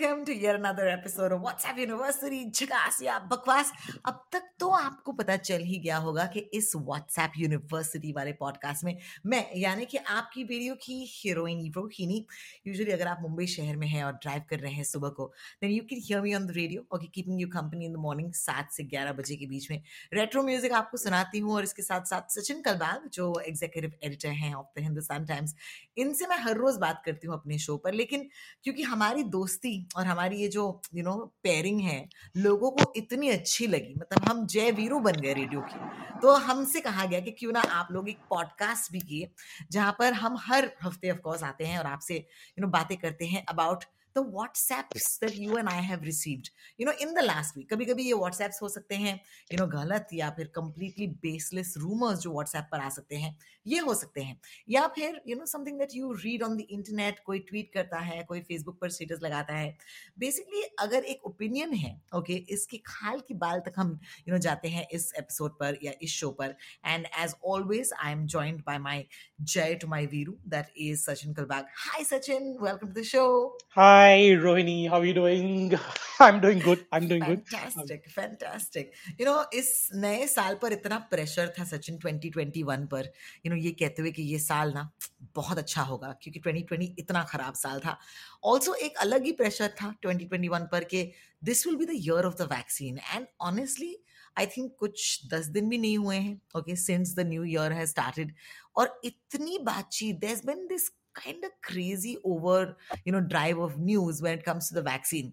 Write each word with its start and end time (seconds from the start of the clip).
welcome 0.00 0.24
to 0.24 0.32
yet 0.32 0.54
another 0.54 0.88
episode 0.88 1.32
of 1.32 1.40
WhatsApp 1.40 1.78
university 1.78 2.50
झकास 2.50 2.98
या 3.02 3.18
बकवास 3.30 3.72
अब 4.06 4.24
तक 4.32 4.48
तो 4.60 4.68
आपको 4.68 5.12
पता 5.12 5.36
चल 5.36 5.62
ही 5.62 5.78
गया 5.78 5.96
होगा 5.96 6.24
कि 6.26 6.40
इस 6.54 6.72
व्हाट्सएप 6.76 7.32
यूनिवर्सिटी 7.38 8.12
वाले 8.12 8.32
पॉडकास्ट 8.32 8.84
में 8.84 8.96
मैं, 9.26 9.50
यानी 9.56 9.84
कि 9.84 9.96
आपकी 9.96 10.44
वीडियो 10.44 10.74
की 10.74 10.94
हीरोइन 11.10 11.72
रोहिणी 11.76 12.26
यूजुअली 12.66 12.92
अगर 12.92 13.06
आप 13.06 13.18
मुंबई 13.20 13.46
शहर 13.46 13.76
में 13.76 13.86
हैं 13.88 14.02
और 14.04 14.12
ड्राइव 14.12 14.42
कर 14.50 14.58
रहे 14.58 14.72
हैं 14.72 14.84
सुबह 14.84 15.08
को 15.08 15.26
then 15.62 15.70
you 15.70 15.82
can 15.82 16.00
hear 16.04 16.20
me 16.20 16.34
on 16.34 16.46
the 16.46 16.50
radio 16.50 16.86
okay 16.94 17.06
keeping 17.06 17.40
you 17.40 17.48
company 17.48 17.84
in 17.84 17.92
the 17.92 17.96
morning 17.96 18.32
सात 18.32 18.72
से 18.72 18.84
ग्यारह 18.84 19.12
बजे 19.12 19.36
के 19.36 19.46
बीच 19.46 19.70
में। 19.70 19.82
रेट्रो 20.12 20.42
म्यूज़िक 20.42 20.72
आपको 20.72 20.96
सुनाती 20.96 21.38
हूँ 21.38 21.54
और 21.54 21.64
इसके 21.64 21.82
साथ 21.82 22.04
साथ 22.04 22.40
सचिन 22.40 22.62
कलबाग 22.62 23.08
जो 23.12 23.32
एग्जीक्यूटिव 23.40 23.92
एडिटर 24.02 24.28
हैं 24.42 24.54
ऑफ़ 24.54 24.80
द 24.80 24.82
हिंदुस्तान 24.82 25.26
टाइम्स 25.26 25.54
इनसे 25.98 26.26
मैं 26.26 26.38
हर 26.38 26.56
रोज 26.56 26.76
बात 26.76 27.02
करती 27.06 27.26
हूँ 27.26 27.34
अपने 27.34 27.58
शो 27.58 27.76
पर। 27.76 27.94
लेकिन 27.94 28.28
क्योंकि 28.64 28.82
हमारी 28.82 29.22
दोस्ती 29.22 29.82
और 29.96 30.06
हमारी 30.06 30.36
ये 30.36 30.48
जो 30.48 30.80
यू 30.94 31.02
नो 31.04 31.14
पेयरिंग 31.42 31.80
है, 31.80 32.08
लोगों 32.36 32.70
को 32.70 32.92
इतनी 32.96 33.28
अच्छी 33.28 33.66
लगी। 33.66 33.94
मतलब 33.98 34.28
हम 34.28 34.46
जय 34.46 34.70
वीरू 34.70 34.98
बन 35.00 35.20
गए 35.20 35.32
रेडियो 35.32 35.60
की। 35.62 35.78
तो 36.20 36.34
हमसे 36.36 36.80
कहा 36.80 37.04
गया 37.04 37.20
कि 37.20 37.30
क्यों 37.30 37.52
ना 37.52 37.60
आप 37.72 37.88
लोग 37.92 38.08
एक 38.08 38.18
पॉडकास्ट 38.30 38.92
भी 38.92 39.00
किए, 39.00 39.28
जहाँ 39.70 39.96
पर 39.98 40.12
हम 40.12 40.36
हर 40.40 40.70
हफ़्ते 40.82 41.10
ऑफकोर्स 41.10 41.42
आते 41.42 41.64
हैं 41.64 41.78
और 41.78 41.86
आपसे 41.86 42.14
यू 42.14 42.62
नो 42.62 42.68
बातें 42.68 42.96
करते 42.96 43.26
हैं 43.26 43.44
about 43.46 43.84
the 44.16 44.26
WhatsApps 44.28 45.18
that 45.24 45.32
you 45.36 45.58
and 45.58 45.68
I 45.68 45.82
have 45.84 46.04
received 46.04 46.48
you 46.80 46.86
know 46.86 46.92
in 47.00 47.14
the 47.14 47.24
last 47.24 47.56
week 47.56 47.72
कभी 47.72 47.84
कभी 47.84 48.06
ये 48.06 48.12
व्हाट्सएप्स 48.14 48.62
हो 48.62 48.68
सकते 48.68 48.94
हैं 48.94 49.14
यू 49.52 49.58
नो 49.58 49.66
गलत 49.70 50.08
या 50.12 50.30
फिर 50.30 50.52
कंप्लीटली 50.54 51.06
बेसलेस 51.22 51.74
रूमर्स 51.78 52.18
जो 52.18 52.32
व्हाट्सएप 52.32 52.68
पर 52.72 52.80
आ 52.80 52.88
सकते 52.90 53.16
हैं 53.16 53.36
ये 53.66 53.78
हो 53.78 53.94
सकते 53.94 54.20
हैं। 54.20 54.38
या 54.68 54.86
फिर 54.94 55.20
you 55.28 55.36
know 55.36 55.46
something 55.46 55.78
that 55.78 55.94
you 55.94 56.12
read 56.14 56.42
on 56.42 56.56
the 56.56 56.64
internet 56.70 57.20
कोई 57.26 57.38
ट्वीट 57.48 57.70
करता 57.74 57.98
है 57.98 58.22
कोई 58.24 58.40
फेसबुक 58.40 58.78
पर 58.80 58.90
स्टेटस 58.90 59.20
लगाता 59.22 59.54
है। 59.54 59.76
बेसिकली 60.18 60.62
अगर 60.80 61.04
एक 61.04 61.24
ओपिनियन 61.26 61.72
है 61.74 61.92
ओके 62.14 62.32
okay, 62.32 62.48
इसकी 62.48 62.78
खाल 62.86 63.20
की 63.28 63.34
बाल 63.34 63.60
तक 63.60 63.74
हम 63.76 63.98
यू 64.28 64.34
नो 64.34 64.38
जाते 64.38 64.68
हैं 64.68 64.86
इस 64.92 65.12
एपिसोड 65.18 65.58
पर 65.60 65.78
या 65.82 65.92
इस 66.02 66.10
शो 66.10 66.30
पर। 66.30 66.54
And 66.86 67.06
as 67.20 67.34
always 67.44 67.92
I 67.98 68.12
am 68.12 68.26
joined 68.26 68.62
by 68.66 68.78
my 68.78 69.04
Jai 69.42 69.74
to 69.74 69.88
my 69.88 70.06
Veeru 70.06 70.36
that 70.48 70.72
is 70.78 71.02
Sachin 71.02 71.34
Kalbag 71.34 71.68
hi 71.86 72.04
Sachin 72.04 72.56
welcome 72.62 72.92
to 72.92 73.00
the 73.00 73.04
show 73.04 73.26
hi 73.70 74.03
Rohini 74.42 74.86
how 74.86 75.00
are 75.00 75.06
you 75.06 75.14
doing 75.14 75.74
I 76.22 76.28
am 76.28 76.40
doing 76.40 76.62
good 76.62 76.78
I 76.94 77.00
am 77.00 77.08
doing 77.08 77.24
good 77.24 77.38
fantastic 77.38 78.08
fantastic 78.10 78.92
you 79.20 79.26
know 79.26 79.50
इस 79.54 79.88
नए 79.94 80.26
साल 80.26 80.54
पर 80.62 80.72
इतना 80.72 80.98
pressure 81.10 81.52
था 81.58 81.64
सचिन 81.64 81.98
2021 81.98 82.86
पर। 82.90 83.10
You 83.46 83.52
know 83.52 83.56
ये 83.56 83.70
कहते 83.70 84.02
हुए 84.02 84.10
कि 84.12 84.22
ये 84.22 84.38
साल 84.38 84.72
ना 84.74 84.90
बहुत 85.34 85.58
अच्छा 85.58 85.82
होगा, 85.82 86.14
क्योंकि 86.22 86.40
2020 86.40 86.94
इतना 86.98 87.22
खराब 87.24 87.54
साल 87.54 87.78
था। 87.80 87.98
ऑल्सो 88.44 88.74
एक 88.74 88.96
अलग 88.96 89.24
ही 89.24 89.32
प्रेशर 89.32 89.68
था 89.82 89.94
2021 90.06 90.66
पर 90.72 90.84
कि 90.84 91.10
this 91.44 91.66
will 91.66 91.76
be 91.76 91.86
the 91.86 91.90
year 91.94 92.26
of 92.26 92.34
the 92.42 92.48
vaccine 92.52 92.98
and 93.14 93.26
honestly 93.40 93.96
I 94.38 94.46
think 94.46 94.74
कुछ 94.78 95.26
दस 95.34 95.46
दिन 95.46 95.68
भी 95.68 95.78
नहीं 95.78 95.98
हुए 95.98 96.16
हैं 96.16 96.40
okay 96.56 96.76
since 96.76 97.14
the 97.16 97.26
new 97.26 97.44
year 97.44 97.72
has 97.72 97.90
started 97.90 98.32
और 98.76 99.00
इतनी 99.04 99.58
बातचीत 99.62 100.24
has 100.24 100.46
been 100.46 100.66
this 100.66 100.88
kind 101.14 101.44
of 101.44 101.52
crazy 101.62 102.16
over 102.24 102.76
you 103.06 103.12
know 103.12 103.20
drive 103.20 103.58
of 103.58 103.78
news 103.78 104.20
when 104.22 104.38
it 104.38 104.44
comes 104.44 104.68
to 104.68 104.74
the 104.74 104.82
vaccine. 104.82 105.32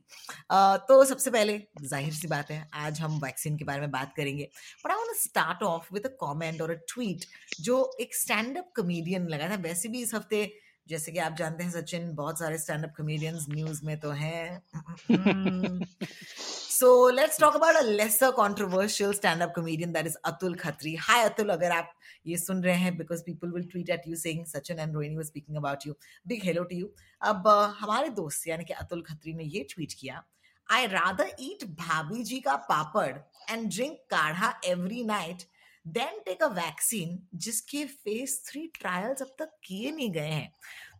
Uh, 0.49 0.77
तो 0.87 1.03
सबसे 1.05 1.31
पहले 1.31 1.57
ज़ाहिर 1.83 2.13
सी 2.13 2.27
बात 2.27 2.51
है 2.51 2.69
आज 2.73 3.01
हम 3.01 3.19
वैक्सीन 3.23 3.57
के 3.57 3.65
बारे 3.65 3.81
में 3.81 3.91
बात 3.91 4.13
करेंगे। 4.17 4.49
But 4.85 4.91
I 4.91 4.97
want 4.97 5.17
start 5.17 5.63
off 5.63 5.93
with 5.93 6.05
a 6.05 6.09
comment 6.23 6.61
और 6.61 6.71
अ 6.71 6.79
ट्वीट 6.93 7.25
जो 7.61 7.79
एक 8.01 8.15
स्टैंड 8.15 8.57
अप 8.57 8.71
कॉमेडियन 8.75 9.27
लगा 9.27 9.49
था। 9.49 9.55
वैसे 9.61 9.89
भी 9.89 10.01
इस 10.01 10.13
हफ़्ते 10.15 10.53
जैसे 10.87 11.11
कि 11.11 11.19
आप 11.19 11.35
जानते 11.37 11.63
हैं 11.63 11.71
सचिन 11.71 12.13
बहुत 12.15 12.39
सारे 12.39 12.57
स्टैंड 12.57 12.85
अप 12.85 12.93
कॉमेडियंस 12.97 13.45
न्यूज़ 13.49 13.85
में 13.85 13.99
तो 13.99 14.11
हैं। 14.11 14.61
So 16.81 17.09
let's 17.09 17.39
talk 17.39 17.55
about 17.55 17.75
a 17.75 17.81
lesser 17.81 18.29
controversial 18.31 19.11
stand 19.13 19.41
up 19.41 19.51
comedian 19.55 19.91
that 19.93 20.05
is 20.07 20.15
Atul 20.25 20.55
Khatri 20.55 20.93
hi 20.99 21.23
Atul 21.23 21.49
अगर 21.49 21.71
आप 21.71 21.91
ये 22.27 22.37
सुन 22.37 22.63
रहे 22.63 22.75
हैं 22.75 22.95
because 22.97 23.21
people 23.23 23.51
will 23.51 23.65
tweet 23.71 23.89
at 23.89 24.07
you 24.07 24.15
saying 24.15 24.45
Sachin 24.45 24.79
and 24.79 24.93
Rohini 24.93 25.15
was 25.15 25.25
speaking 25.25 25.57
about 25.57 25.85
you 25.87 25.93
big 26.27 26.43
hello 26.43 26.63
to 26.63 26.75
you 26.75 26.89
अब 27.21 27.43
uh, 27.47 27.75
हमारे 27.79 28.09
दोस्त 28.09 28.47
यानी 28.47 28.63
कि 28.63 28.73
अतुल 28.73 29.01
खत्री 29.01 29.33
ने 29.33 29.43
ये 29.43 29.63
ट्वीट 29.69 29.93
किया 29.99 30.23
आई 30.69 30.87
रादर 30.87 31.35
ईट 31.39 31.65
भाभी 31.77 32.23
जी 32.23 32.39
का 32.39 32.55
पापड़ 32.69 33.13
and 33.51 33.69
drink 33.69 33.97
kadha 34.09 34.53
every 34.65 35.03
night 35.03 35.43
then 35.85 36.19
take 36.25 36.43
a 36.43 36.47
vaccine 36.55 37.17
जिसके 37.35 37.85
फेस 37.85 38.41
थ्री 38.47 38.67
ट्रायल्स 38.79 39.21
अब 39.21 39.35
तक 39.39 39.57
किए 39.63 39.91
नहीं 39.91 40.11
गए 40.11 40.29
हैं. 40.29 40.51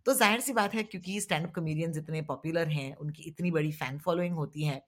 तो 0.06 0.14
ज़ाहिर 0.14 0.40
सी 0.40 0.54
बात 0.54 0.74
है 0.74 0.84
क्योंकि 0.84 1.20
स्टैंड 1.22 1.48
अप 1.48 1.54
कॉमेडियंस 1.56 1.98
इतने 1.98 2.22
पॉपुलर 2.22 2.68
हैं 2.70 2.96
उनकी 2.96 3.24
इतनी 3.24 3.52
बड़ी 3.52 3.72
फ़ैन 3.72 4.00
फॉलोइंग 4.00 4.36
होती 4.36 4.64
है 4.64 4.82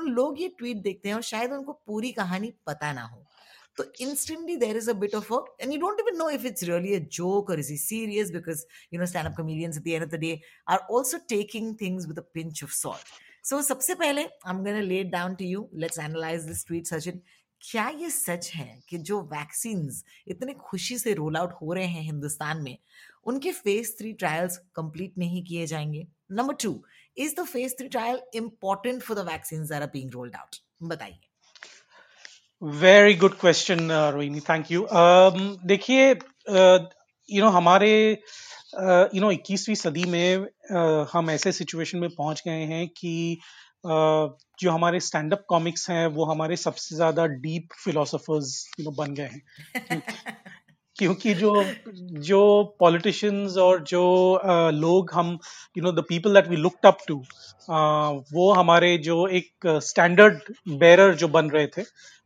लोग 0.00 0.40
ये 0.40 0.48
ट्वीट 0.48 0.76
देखते 0.76 1.08
हैं 1.08 1.16
और 1.16 1.22
शायद 1.22 1.52
उनको 1.52 1.72
पूरी 1.72 2.12
कहानी 2.12 2.52
पता 2.66 2.92
ना 2.92 3.02
हो। 3.02 3.24
तो 3.76 3.84
instantly 4.00 4.56
there 4.56 4.76
is 4.76 4.90
a 4.90 4.92
bit 4.92 5.14
off 5.14 5.32
and 5.60 5.72
you 5.72 5.80
don't 5.80 6.00
even 6.00 6.16
know 6.16 6.30
if 6.30 6.46
it's 6.46 6.64
really 6.64 6.94
a 6.94 6.98
joke 6.98 7.50
और 7.50 7.60
is 7.60 7.72
E 7.72 7.76
serious 7.76 8.30
because 8.30 8.64
you 8.94 9.00
know 9.00 9.06
stand 9.06 9.26
up 9.26 9.40
the 9.40 9.50
end 9.88 10.02
of 10.02 10.10
the 10.10 10.14
day 10.14 10.40
are 10.68 10.78
also 10.78 11.18
taking 11.18 11.76
things 11.80 12.06
with 12.06 12.18
pinch 12.18 12.64
of 12.64 12.72
salt 12.72 13.46
so 13.46 13.62
सबसे 13.62 13.94
पहले 13.94 14.22
I 14.22 14.50
am 14.50 14.66
let 14.66 15.06
down 15.06 15.34
to 15.34 15.44
you 15.44 15.70
let's 15.74 15.98
analyse 15.98 16.42
this 16.42 16.66
tweet 16.66 16.86
Sachin 16.86 17.20
क्या 17.70 17.88
ये 17.88 18.10
सच 18.10 18.50
है 18.54 18.82
कि 18.88 18.98
जो 18.98 19.20
vaccine 19.22 19.90
इतने 20.28 20.54
खुशी 20.54 20.98
से 20.98 21.14
रोल 21.14 21.36
आउट 21.36 21.52
हो 21.52 21.72
रहे 21.72 21.86
हैं 21.86 22.02
हिंदुस्तान 22.02 22.62
में, 22.62 22.78
उनके 23.24 23.52
फ़ेज़ 23.52 23.92
थ्री 23.98 24.12
ट्रायल्स 24.12 24.56
कंप्लीट 24.56 25.18
नहीं 25.18 25.44
किए 25.44 25.66
जाएँगे? 25.66 26.06
Number 26.32 26.54
two 26.54 26.84
is 27.16 27.34
the 27.40 27.44
phase 27.44 27.76
three 27.78 27.88
trial 27.88 28.20
important 28.34 29.02
for 29.02 29.16
the 29.16 29.20
vaccine 29.20 29.66
are 29.74 29.86
being 29.86 30.10
rolled 30.10 30.36
out 30.36 30.56
बताइए। 30.82 31.20
Very 32.62 33.14
good 33.14 33.38
question 33.38 33.92
Rohini 33.92 34.40
thank 34.40 34.70
you 34.72 34.86
देखिए 35.66 36.10
यू 37.30 37.42
नो 37.44 37.48
हमारे 37.48 38.22
यू 39.14 39.20
नो 39.20 39.32
21वीं 39.32 39.74
सदी 39.74 40.04
में 40.04 40.38
uh, 40.38 41.06
हम 41.12 41.30
ऐसे 41.30 41.52
सिचुएशन 41.52 41.98
में 41.98 42.10
पहुँच 42.10 42.42
गए 42.46 42.64
हैं 42.64 42.88
कि 42.88 43.38
uh, 43.86 44.30
जो 44.60 44.70
हमारे 44.70 45.00
स्टैंड 45.00 45.32
अप 45.32 45.44
कॉमिक्स 45.48 45.90
हैं 45.90 46.06
वो 46.06 46.24
हमारे 46.24 46.56
सबसे 46.56 46.96
ज़्यादा 46.96 47.26
डीप 47.26 47.68
फिलोसोफर्स 47.84 48.70
यू 48.80 48.84
नो 48.84 48.90
बन 48.90 49.14
गए 49.14 49.22
हैं। 49.22 49.42
क्योंकि 50.96 51.34
जो 51.34 51.64
जो 52.22 52.40
पॉलिटिशियंस 52.80 53.56
और 53.56 53.82
जो 53.82 54.02
uh, 54.44 54.72
लोग 54.72 55.10
हम 55.12 55.38
you 55.76 55.82
know 55.84 55.92
the 55.92 56.04
people 56.08 56.34
that 56.34 56.48
we 56.48 56.56
looked 56.56 56.86
up 56.86 56.98
to 57.08 57.16
वो 58.32 58.52
हमारे 58.52 58.96
जो 58.98 59.26
एक 59.26 59.66
स्टैंडर्ड 59.66 60.54
बेरर 60.68 61.14
जो 61.14 61.28
बन 61.28 61.50
रहे 61.50 61.66
थे 61.66 61.82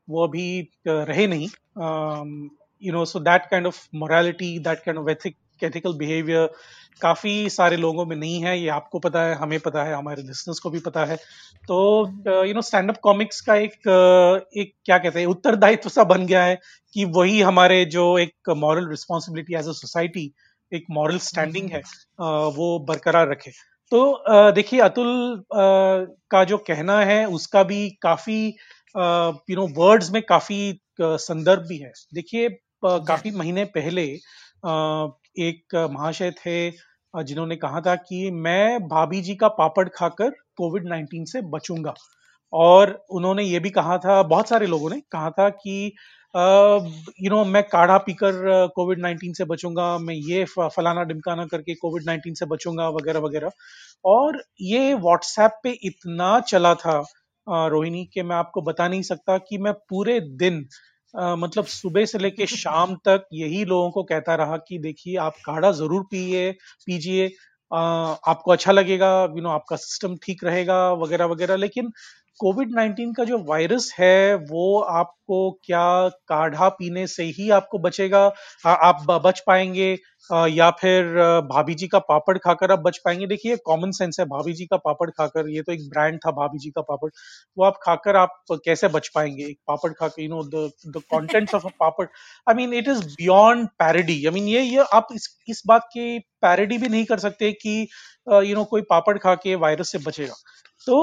वो 0.09 0.26
अभी 0.26 0.69
रहे 0.88 1.26
नहीं। 1.26 1.49
You 2.82 2.93
know 2.93 3.05
so 3.05 3.21
that 3.21 3.47
kind 3.50 3.66
of 3.66 3.88
morality 3.94 4.59
that 4.59 4.78
kind 4.78 5.00
of 5.00 5.10
ethic 5.10 5.37
ethical 5.65 5.93
behaviour 5.93 6.49
काफ़ी 7.00 7.48
सारे 7.50 7.76
लोगों 7.76 8.04
में 8.06 8.16
नहीं 8.16 8.40
है 8.42 8.58
ये 8.58 8.68
आपको 8.70 8.98
पता 8.98 9.22
है 9.22 9.34
हमें 9.34 9.58
पता 9.60 9.82
है 9.84 9.94
हमारे 9.94 10.22
लिसनर्स 10.22 10.58
को 10.58 10.70
भी 10.70 10.78
पता 10.81 11.04
है। 11.04 11.16
तो 11.69 11.78
you 12.46 12.54
know 12.54 12.62
stand 12.62 12.90
up 12.90 12.96
comics 13.02 13.40
का 13.40 13.54
एक 13.56 13.88
एक 14.56 14.72
क्या 14.84 14.98
कहते 14.98 15.20
हैं 15.20 15.26
उत्तरदायित्व 15.26 15.88
सा 15.88 16.04
बन 16.06 16.26
गया 16.26 16.44
है 16.44 16.58
कि 16.96 17.04
वही 17.16 17.40
हमारे 17.43 17.84
जो 17.84 18.06
एक 18.19 18.50
moral 18.56 18.88
responsibility 18.90 19.54
as 19.54 19.69
a 19.69 19.72
society 19.75 20.32
एक 20.72 20.84
मॉरल 20.90 21.19
स्टैंडिंग 21.20 21.70
है 21.70 21.81
वो 22.52 22.78
बरकरार 22.88 23.28
रखे। 23.31 23.50
तो 23.92 24.52
देखिए 24.52 24.81
अतुल 24.81 25.44
का 25.52 26.42
जो 26.44 26.56
कहना 26.66 27.00
है 27.02 27.25
उसका 27.31 27.62
भी 27.64 27.88
काफ़ी 28.02 28.38
यू 28.46 29.56
नो 29.56 29.66
वर्ड्स 29.76 30.10
में 30.12 30.22
काफ़ी 30.22 30.58
संदर्भ 31.00 31.66
भी 31.69 31.76
है। 31.78 31.92
देखिए 32.14 32.49
काफ़ी 32.84 33.31
महीने 33.32 33.64
पहले 33.76 34.06
एक 35.38 35.75
महाशय 35.93 36.31
थे 36.38 36.71
जिन्होंने 37.15 37.56
कहा 37.56 37.81
था 37.81 37.94
कि 37.99 38.31
मैं 38.33 38.79
भाभी 38.88 39.21
जी 39.23 39.35
का 39.37 39.49
पापड़ 39.50 39.88
खाकर 39.91 40.31
कोविड 40.59 40.87
19 40.87 41.25
से 41.27 41.41
बचूँगा। 41.50 41.94
और 42.53 42.91
उन्होंने 43.11 43.43
ये 43.43 43.59
भी 43.61 43.71
कहा 43.71 43.97
था, 43.99 44.23
बहुत 44.25 44.49
सारे 44.49 44.67
लोगों 44.67 44.91
ने 44.91 45.00
कहा 45.12 45.31
था 45.31 45.49
कि 45.50 45.93
यू 46.35 47.31
नो 47.31 47.44
मैं 47.44 47.62
काढ़ा 47.65 47.97
पीकर 47.99 48.33
कोविड 48.77 49.00
नाइन्टीन 49.03 49.33
से 49.33 49.44
बचूँगा, 49.44 49.97
मैं 49.99 50.15
ये 50.15 50.44
फलाना 50.56 51.03
डिमकाना 51.05 51.47
करके 51.47 51.75
कोविड 51.75 52.05
नाइन्टीन 52.06 52.35
से 52.35 52.47
बचूँगा, 52.47 52.88
वगैरह 52.91 53.21
वगैरह। 53.21 53.50
और 54.05 54.43
ये 54.62 54.94
व्हाट्सएप 54.97 55.61
पे 55.62 55.71
इतना 55.85 56.38
चला 56.43 56.75
था 56.77 56.99
रोहिणी, 57.47 58.05
के 58.05 58.23
मैं 58.23 58.37
आपको 58.37 58.62
बता 58.62 58.88
नहीं 58.88 59.03
सकता 59.05 59.38
कि 59.41 59.59
मैं 59.59 59.73
पूरे 59.91 60.21
दिन 60.38 60.65
Uh, 61.16 61.36
मतलब 61.38 61.64
सुबह 61.66 62.04
से 62.04 62.18
लेके 62.18 62.46
शाम 62.46 62.94
तक 63.04 63.26
यही 63.32 63.64
लोगों 63.64 63.90
को 63.90 64.02
कहता 64.04 64.34
रहा 64.34 64.56
कि 64.68 64.78
देखिए 64.78 65.16
आप 65.18 65.34
काढ़ा 65.46 65.70
ज़रूर 65.72 66.02
पिए 66.10 66.50
पीजिए। 66.86 67.26
आपको 67.70 68.52
अच्छा 68.52 68.72
लगेगा 68.72 69.08
यू 69.36 69.42
नो 69.42 69.50
आपका 69.50 69.76
सिस्टम 69.76 70.16
ठीक 70.24 70.44
रहेगा 70.44 70.76
वगैरह 70.94 71.24
वगैरह। 71.26 71.56
लेकिन 71.56 71.90
कोविड 72.41 72.73
19 72.73 73.12
का 73.17 73.25
जो 73.25 73.38
वायरस 73.44 73.93
है, 73.99 74.35
वो 74.35 74.81
आपको 74.81 75.50
क्या 75.65 76.09
काढ़ा 76.29 76.69
पीने 76.71 77.06
से 77.06 77.25
ही 77.38 77.49
आपको 77.50 77.79
बचेगा? 77.79 78.25
आप 78.67 79.06
बच 79.25 79.41
पाएँगे 79.47 79.97
या 80.50 80.71
फिर 80.81 81.05
भाभी 81.49 81.75
जी 81.75 81.87
का 81.88 81.99
पापड़ 82.00 82.37
खाकर 82.38 82.73
आप 82.73 82.79
बच 82.81 82.99
पाएँगे? 83.05 83.27
देखिए 83.27 83.56
कॉमन 83.67 83.91
सेंस 83.93 84.17
है, 84.21 84.27
भाभी 84.27 84.53
जी 84.53 84.67
का 84.67 84.77
पापड़ 84.79 85.09
खाकर, 85.11 85.49
ये 85.50 85.62
तो 85.62 85.73
एक 85.73 85.88
ब्रांड 85.91 86.19
था, 86.27 86.31
भाभी 86.33 86.59
जी 86.59 86.71
का 86.71 86.81
पापड़। 86.83 87.11
वो 87.56 87.65
आप 87.65 87.79
खाकर 87.83 88.17
आप 88.17 88.43
कैसे 88.65 88.88
बच 88.88 89.09
पाएँगे? 89.15 89.44
एक 89.44 89.59
पापड़ 89.69 89.93
खाकर 89.93 90.23
you 90.23 90.29
know 90.29 90.43
the 90.47 91.03
contents 91.12 91.55
of 91.55 91.67
a 91.67 91.71
papad. 91.81 92.06
I 92.47 92.55
mean 92.55 92.75
it 92.75 92.88
is 92.88 93.05
beyond 93.06 93.69
parody 93.79 94.25
I 94.27 94.33
mean 94.35 94.49
ये 94.49 94.62
ये 94.62 94.85
आप 94.94 95.09
इस 95.15 95.29
इस 95.49 95.62
बात 95.67 95.85
की 95.93 96.19
पैरडी 96.43 96.79
भी 96.79 96.88
नहीं 96.88 97.05
कर 97.05 97.19
सकते 97.19 97.53
कि 97.55 97.81
यू 98.29 98.55
नो 98.55 98.65
कोई 98.65 98.83
पापड़ 98.91 99.17
खा 99.19 99.35
के 99.37 99.55
वायरस 99.56 99.93
से 99.93 99.99
बचेगा। 100.00 100.35
तो 100.87 100.99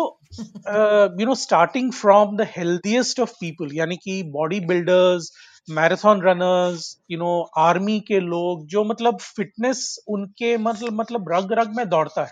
you 1.20 1.26
know 1.26 1.36
starting 1.36 1.92
from 1.92 2.36
the 2.38 2.48
healthiest 2.58 3.20
of 3.20 3.32
people 3.32 3.76
यानी 3.76 3.96
कि 3.96 4.22
body 4.34 4.60
builders 4.66 5.32
marathon 5.70 6.22
runners 6.22 6.98
you 7.12 7.18
know 7.20 7.34
army 7.58 8.00
के 8.00 8.20
लोग 8.20 8.66
जो 8.68 8.84
मतलब 8.84 9.18
फिटनेस 9.20 9.84
उनके 10.08 10.58
मतलब 10.58 10.94
मतलब 10.94 11.32
रग 11.32 11.52
रग 11.52 11.76
में 11.78 11.88
दौड़ता 11.90 12.24
है 12.24 12.32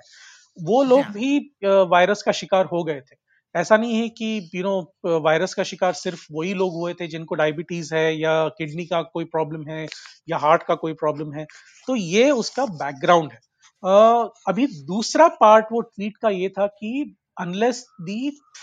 वो 0.59 0.83
लोग 0.83 0.99
yeah. 0.99 1.13
भी 1.13 1.51
वायरस 1.63 2.19
uh, 2.19 2.25
का 2.25 2.31
शिकार 2.31 2.65
हो 2.65 2.83
गए 2.83 3.01
थे 3.01 3.15
ऐसा 3.55 3.77
नहीं 3.77 4.01
है 4.01 4.09
कि 4.09 4.49
यू 4.55 4.63
नो 4.63 5.19
वायरस 5.19 5.53
का 5.53 5.63
शिकार 5.63 5.93
सिर्फ़ 5.93 6.25
वही 6.31 6.53
लोग 6.53 6.73
हुए 6.73 6.93
थे 6.93 7.07
जिनको 7.07 7.35
डायबिटीज़ 7.35 7.93
है 7.95 8.05
या 8.19 8.33
किडनी 8.47 8.85
का 8.85 9.01
कोई 9.13 9.25
प्रॉब्लम 9.25 9.67
है 9.67 9.87
या 10.29 10.37
हार्ट 10.37 10.63
का 10.63 10.75
कोई 10.75 10.93
प्रॉब्लम 10.93 11.33
है 11.33 11.45
तो 11.87 11.95
ये 11.95 12.29
उसका 12.31 12.65
बैकग्राउंड 12.65 13.31
है 13.31 13.39
uh, 13.83 14.29
अभी 14.47 14.67
दूसरा 14.85 15.27
पार्ट 15.39 15.65
वो 15.71 15.81
ट्वीट 15.81 16.17
का 16.17 16.29
ये 16.29 16.49
था 16.49 16.67
कि 16.67 17.15
unless 17.43 17.81
the 18.07 18.19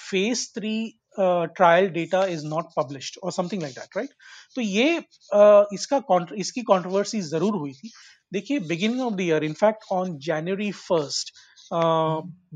phase 0.08 0.42
3 0.56 0.72
uh, 1.18 1.46
trial 1.56 1.88
data 1.96 2.20
is 2.34 2.44
not 2.44 2.72
published 2.74 3.18
or 3.22 3.32
something 3.32 3.60
like 3.60 3.74
that 3.74 3.98
right? 4.00 4.12
तो 4.54 4.60
ये 4.60 4.98
uh, 4.98 5.64
इसका 5.74 6.00
इसकी 6.38 6.62
कंट्रोवर्सी 6.72 7.20
ज़रूर 7.30 7.56
हुई 7.56 7.72
थी। 7.72 7.90
देखिए 8.32 8.60
beginning 8.68 9.00
of 9.02 9.14
the 9.14 9.20
year 9.20 9.44
in fact 9.44 9.84
on 9.92 10.16
January 10.28 10.70
first 10.80 11.34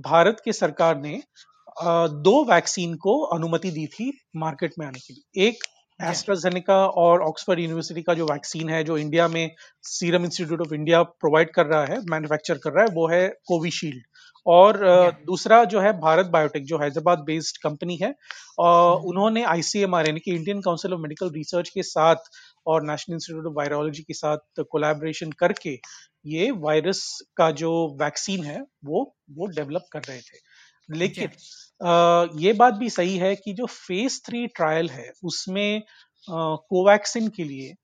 Bharat 0.06 0.40
के 0.44 0.52
सरकार 0.52 1.00
ने 1.00 1.16
uh, 1.18 2.08
दो 2.28 2.44
वैक्सीन 2.52 2.94
को 3.06 3.20
अनुमति 3.36 3.70
दी 3.70 3.86
थी 3.94 4.12
मार्केट 4.36 4.72
में 4.78 4.86
आने 4.86 4.98
के 4.98 5.14
लिए। 5.14 5.48
एक 5.48 5.64
एस्ट्राजेनिका 6.00 6.76
और 7.00 7.22
ऑक्सफर्ड 7.22 7.60
यूनिवर्सिटी 7.60 8.02
का 8.02 8.14
जो 8.14 8.24
वैक्सीन 8.26 8.68
है 8.70 8.82
जो 8.84 8.96
इंडिया 8.98 9.26
में 9.28 9.50
Serum 9.88 10.24
Institute 10.24 10.60
of 10.60 10.72
India 10.74 11.02
provide 11.02 11.50
कर 11.54 11.66
रहा 11.66 11.84
है 11.84 12.00
मैन्युफैक्चर 12.10 12.58
कर 12.64 12.72
रहा 12.72 12.84
है 12.84 12.90
वो 12.94 13.06
है 13.08 13.28
कोविशील्ड 13.48 14.02
और 14.46 14.76
दूसरा 15.26 15.64
जो 15.64 15.80
है 15.80 15.92
भारत 16.00 16.26
बायोटेक 16.26 16.64
जो 16.64 16.78
हैदराबाद 16.78 17.18
बेस्ड 17.18 17.56
कंपनी 17.62 17.96
है 17.96 18.08
हम्म। 18.08 19.08
उन्होंने 19.08 19.44
आईसीएमआर 19.44 20.06
यानी 20.06 20.20
कि 20.20 20.34
Indian 20.34 20.60
Council 20.60 20.94
of 20.94 21.00
Medical 21.00 21.30
Research 21.30 21.68
के 21.68 21.82
साथ 21.82 22.30
और 22.66 22.82
नेशनल 22.82 23.14
इंस्टीट्यूट 23.14 23.46
ऑफ़ 23.46 23.54
वायरोलॉजी 23.54 24.02
के 24.02 24.14
साथ 24.14 24.62
कोलैबोरेशन 24.70 25.32
करके 25.32 25.78
ये 26.26 26.50
वायरस 26.50 27.20
का 27.36 27.50
जो 27.50 27.72
वैक्सीन 28.00 28.44
है 28.44 28.60
वो 28.84 29.14
वो 29.30 29.46
डेवलप 29.46 29.86
कर 29.92 30.02
रहे 30.02 30.18
थे। 30.18 30.38
लेकिन 30.96 31.30
आ, 31.86 32.26
ये 32.36 32.52
बात 32.52 32.74
भी 32.74 32.90
सही 32.90 33.16
है 33.16 33.34
कि 33.36 33.52
जो 33.52 33.66
फ़ेज़ 33.66 34.20
थ्री 34.26 34.46
ट्रायल 34.46 34.90
है 34.90 35.12
उसमें 35.24 35.82
कोवैक्सिन 36.28 37.28
के 37.28 37.44
लिए 37.44 37.74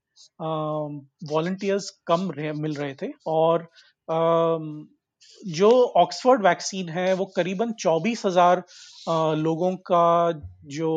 वॉलंटियर्स 1.32 1.90
कम 2.06 2.30
रहे, 2.30 2.52
मिल 2.52 2.74
रहे 2.74 2.94
थे 2.94 3.12
और 3.26 3.62
आ, 4.10 4.58
जो 5.42 5.70
ऑक्सफोर्ड 5.96 6.42
वैक्सीन 6.46 6.88
है 6.88 7.12
वो 7.14 7.24
करीबन 7.36 7.72
चौबीस 7.80 8.22
हज़ार 8.26 8.62
लोगों 9.38 9.74
का 9.90 10.32
जो 10.76 10.90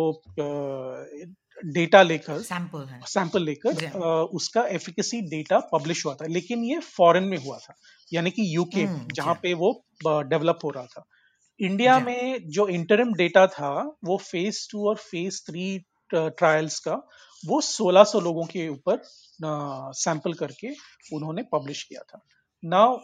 डेटा 1.65 2.01
लेकर 2.01 2.39
सैंपल 2.41 2.85
है। 2.85 2.99
सैंपल 3.07 3.43
लेकर 3.43 3.89
उसका 4.35 4.65
एफिकेसी 4.69 5.21
डेटा 5.29 5.59
पब्लिश 5.73 6.05
हुआ 6.05 6.13
था। 6.15 6.25
लेकिन 6.29 6.63
ये 6.63 6.79
फॉरेन 6.87 7.23
में 7.23 7.37
हुआ 7.37 7.57
था 7.57 7.75
यानी 8.11 8.31
कि 8.31 8.55
यूके 8.55 8.83
हम्म, 8.83 9.07
जहाँ 9.13 9.33
पे 9.43 9.53
वो 9.53 9.71
डेवलप 10.03 10.59
हो 10.63 10.69
रहा 10.69 10.85
था। 10.85 11.03
इंडिया 11.59 11.99
में 11.99 12.49
जो 12.49 12.67
इंटरम 12.69 13.13
डेटा 13.13 13.45
था 13.49 13.71
वो 14.05 14.17
फ़ेज़ 14.17 14.67
टू 14.71 14.87
और 14.89 14.95
फ़ेज़ 14.99 15.41
थ्री 15.41 15.65
ट्रायल्स 16.13 16.79
का 16.79 16.93
वो 17.43 17.59
1600 17.61 18.19
लोगों 18.19 18.45
के 18.45 18.67
ऊपर 18.69 19.01
सैंपल 19.97 20.33
करके 20.33 20.69
उन्होंने 21.13 21.43
पब्लिश 21.53 21.83
किया 21.83 22.01
था। 22.01 22.21
Now 22.63 22.97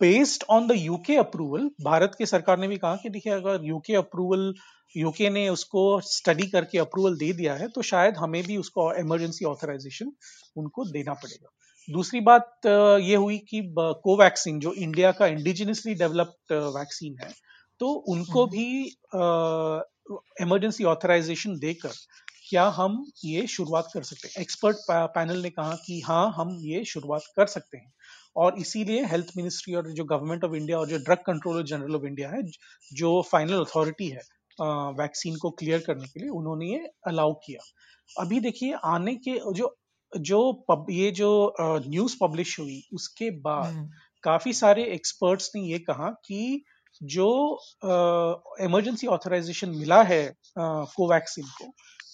based 0.00 0.44
on 0.50 0.66
the 0.66 0.72
UK 0.76 1.16
approval 1.16 1.70
Bharat 1.82 2.14
की 2.18 2.26
सरकार 2.26 2.58
ने 2.58 2.68
भी 2.68 2.76
कहा 2.76 2.96
कि 2.96 3.08
देखिए 3.08 3.32
अगर 3.32 3.64
यूके 3.64 3.94
अप्रूवल 3.94 4.52
यूके 4.96 5.30
ने 5.30 5.48
उसको 5.48 5.84
स्टडी 6.00 6.46
करके 6.46 6.78
अप्रूवल 6.78 7.16
दे 7.16 7.32
दिया 7.32 7.54
है 7.54 7.68
तो 7.68 7.82
शायद 7.82 8.16
हमें 8.16 8.42
भी 8.42 8.56
उसको 8.56 8.92
इमरजेंसी 8.94 9.44
ऑथराइजेशन 9.44 10.12
उनको 10.56 10.84
देना 10.84 11.14
पड़ेगा। 11.14 11.52
दूसरी 11.88 12.20
बात 12.20 12.66
ये 12.66 13.16
हुई 13.16 13.38
कि 13.48 13.62
कोवैक्सीन 13.78 14.58
जो 14.60 14.72
इंडिया 14.74 15.12
का 15.12 15.26
इंडिजिनसली 15.26 15.94
डेवलप्ड 15.94 16.52
वैक्सीन 16.76 17.16
है 17.22 17.32
तो 17.80 17.88
उनको 17.88 18.44
हम्म। 18.44 18.52
भी 18.52 18.68
इमरजेंसी 20.42 20.84
ऑथराइजेशन 20.84 21.58
देकर 21.58 21.92
क्या 22.48 22.64
हम 22.70 23.04
ये 23.24 23.46
शुरुआत 23.46 23.88
कर 23.94 24.02
सकते 24.02 24.28
हैं? 24.28 24.42
एक्सपर्ट 24.42 24.76
पैनल 24.90 25.42
ने 25.42 25.50
कहा 25.50 25.74
कि 25.86 26.00
हाँ 26.00 26.32
हम 26.36 26.56
ये 26.62 26.84
शुरुआत 26.84 27.22
कर 27.36 27.46
सकते 27.46 27.78
हैं। 27.78 27.92
और 28.36 28.58
इसीलिए 28.58 29.04
हेल्थ 29.06 29.32
मिनिस्ट्री 29.36 29.74
और 29.74 29.90
जो 29.92 30.04
गवर्नमेंट 30.04 30.44
ऑफ़ 30.44 30.54
इंडिया 30.54 30.78
और 30.78 30.88
जो 30.88 30.98
Drug 31.00 31.18
Controller 31.26 31.62
General 31.64 31.96
of 31.96 32.04
India 32.04 32.30
है 32.30 32.42
जो 32.92 33.20
फाइनल 33.30 33.60
अथॉरिटी 33.60 34.08
है 34.08 34.22
वैक्सीन 34.96 35.36
को 35.36 35.50
क्लियर 35.52 35.82
करने 35.86 36.06
के 36.06 36.20
लिए 36.20 36.28
उन्होंने 36.32 36.66
ये 36.66 36.90
अलाउ 37.06 37.32
किया 37.44 37.60
अभी 38.08 38.40
देखिए 38.40 38.74
आने 38.86 39.14
के 39.18 39.38
जो 39.52 39.76
जो 40.12 40.40
पब, 40.68 40.86
ये 40.90 41.10
जो 41.12 41.54
न्यूज़ 41.60 42.16
पब्लिश 42.20 42.58
हुई 42.58 42.82
उसके 42.94 43.30
बाद 43.40 43.66
हम्म। 43.66 43.88
काफ़ी 44.24 44.52
सारे 44.52 44.84
एक्सपर्ट्स 44.90 45.50
ने 45.56 45.62
ये 45.62 45.78
कहा 45.80 46.10
कि 46.24 46.62
जो 47.00 47.28
इमरजेंसी 48.60 49.06
ऑथराइजेशन 49.08 49.70
मिला 49.70 50.02
है 50.04 50.22
कोवैक्सीन 50.58 51.46
को 51.58 51.66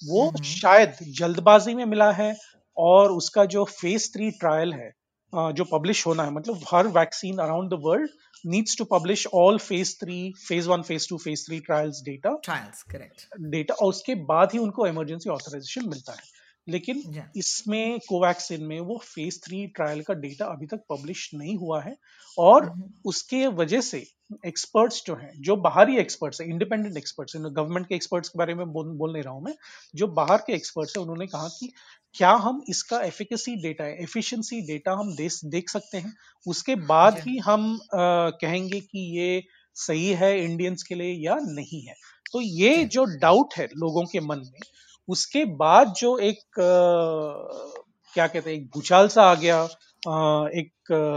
वो 0.04 0.24
हम्म। 0.24 0.42
शायद 0.44 0.96
जल्दबाजी 1.18 1.74
में 1.74 1.84
मिला 1.86 2.10
है 2.12 2.34
और 2.76 3.12
उसका 3.12 3.44
जो 3.46 3.64
फ़ेज़ 3.66 4.10
थ्री 4.12 4.30
ट्रायल 4.40 4.72
है 4.72 4.90
जो 5.34 5.64
पब्लिश 5.64 6.06
होना 6.06 6.24
है 6.24 6.30
मतलब 6.30 6.64
हर 6.72 6.86
vaccine 6.96 7.38
around 7.38 7.70
the 7.70 7.78
world 7.82 8.10
needs 8.44 8.76
to 8.78 8.84
publish 8.84 9.26
all 9.34 9.58
phase 9.58 9.94
three 10.00 10.18
phase 10.38 10.68
one 10.68 10.82
phase 10.82 11.08
two 11.08 11.16
phase 11.18 11.46
three 11.46 11.60
trials 11.60 12.02
data 12.04 12.36
trials 12.44 12.82
correct 12.82 13.26
data 13.50 13.74
और 13.74 13.88
उसके 13.88 14.14
बाद 14.24 14.52
ही 14.52 14.58
उनको 14.58 14.86
इमरजेंसी 14.86 15.30
ऑथराइजेशन 15.30 15.88
मिलता 15.88 16.12
है 16.12 16.40
लेकिन 16.68 17.00
yeah. 17.02 17.24
इसमें 17.36 17.98
कोवैक्सिन 17.98 18.64
में 18.64 18.80
वो 18.80 18.96
फ़ेज़ 19.04 19.38
थ्री 19.40 19.66
ट्रायल 19.66 20.02
का 20.02 20.14
डेटा 20.16 20.46
अभी 20.46 20.66
तक 20.66 20.84
पब्लिश 20.90 21.30
नहीं 21.34 21.56
हुआ 21.56 21.80
है 21.82 21.96
और 22.38 22.64
mm-hmm. 22.64 22.90
उसके 23.04 23.46
वजह 23.46 23.80
से 23.80 24.06
एक्सपर्ट्स 24.46 25.02
जो 25.06 25.14
हैं 25.14 25.32
जो 25.42 25.56
बाहरी 25.56 25.96
एक्सपर्ट्स 25.98 26.40
हैं 26.40 26.48
इंडिपेंडेंट 26.48 26.96
एक्सपर्ट्स 26.96 27.36
हैं 27.36 27.44
गवर्नमेंट 27.46 27.86
के 27.86 27.94
एक्सपर्ट्स 27.94 28.28
के 28.28 28.38
बारे 28.38 28.54
में 28.54 28.66
बोल, 28.66 28.86
बोल 28.86 29.12
नहीं 29.12 29.22
रहा 29.22 29.34
हूँ 29.34 29.42
मैं 29.42 29.54
जो 29.94 30.06
बाहर 30.12 30.42
के 30.46 30.52
एक्सपर्ट्स 30.52 30.96
हैं 30.96 31.02
उन्होंने 31.02 31.26
कहा 31.26 31.48
कि 31.48 31.72
क्या 32.14 32.30
हम 32.30 32.62
इसका 32.68 33.00
एफिकेसी 33.00 33.56
डेटा 33.56 33.84
है 33.84 34.02
एफिशिएंसी 34.02 34.60
डेटा 34.60 34.92
हम 34.92 35.16
दे, 35.16 35.28
देख 35.44 35.70
सकते 35.70 35.98
हैं? 35.98 36.14
उसके 36.46 36.74
बाद 36.74 37.18
ही 37.18 37.38
हम 37.38 37.74
आ, 37.74 38.30
कहेंगे 38.30 38.80
कि 38.80 39.18
ये 39.18 39.44
सही 39.74 40.08
है 40.08 40.44
इंडियंस 40.44 40.82
के 40.82 40.94
लिए 40.94 41.26
या 41.26 41.36
नहीं 41.40 41.82
है। 41.82 41.94
तो 42.32 42.40
ये 42.40 42.84
जो। 42.84 43.04
डाउट 43.04 43.54
है 43.58 43.68
लोगों 43.76 44.04
के 44.04 44.20
मन 44.20 44.38
में 44.38 44.60
उसके 45.08 45.44
बाद 45.44 45.94
जो 45.98 46.18
एक 46.18 46.38
आ, 46.38 47.72
क्या 48.14 48.26
कहते 48.26 48.50
हैं 48.50 48.56
एक 48.56 48.66
भूचाल 48.66 49.08
सा 49.08 49.22
आ 49.22 49.34
गया 49.34 49.62
आ, 50.08 50.48
एक 50.48 50.72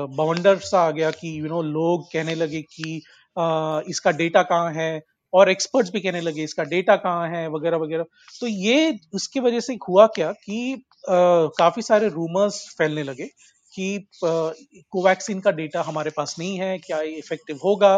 बवंडर 0.10 0.58
सा 0.58 0.80
आ 0.80 0.92
गया 0.92 1.12
कि 1.12 1.40
यू 1.40 1.46
नो 1.46 1.62
लोग 1.62 2.14
कहने 2.14 2.36
लगे 2.36 2.62
कि 2.62 3.02
आ, 3.40 3.82
इसका 3.90 4.12
डेटा 4.12 4.44
कहाँ 4.44 4.74
है? 4.74 5.02
और 5.36 5.50
एक्सपर्ट्स 5.50 5.92
भी 5.92 6.00
कहने 6.02 6.22
लगे 6.22 6.44
इसका 6.44 6.64
डेटा 6.66 6.96
कहाँ 6.98 7.28
है 7.30 7.48
वगैरह 7.52 7.78
वगैरह। 7.78 8.06
तो 8.42 8.48
ये 8.48 8.98
उसकी 9.14 9.40
वजह 9.42 9.60
से 9.62 9.78
हुआ 9.90 10.08
क्या 10.16 10.32
कि 10.34 10.74
आ, 10.74 11.16
काफ़ी 11.60 11.82
सारे 11.84 12.10
रूमर्स 12.10 12.60
फैलने 12.78 13.04
लगे 13.04 13.26
कि 13.74 14.08
कोवैक्सीन 14.24 15.40
का 15.42 15.52
डेटा 15.54 15.82
हमारे 15.84 16.12
पास 16.18 16.36
नहीं 16.40 16.58
है 16.60 16.78
क्या 16.80 17.02
ये 17.02 17.16
इफ़ेक्टिव 17.18 17.60
होगा? 17.64 17.96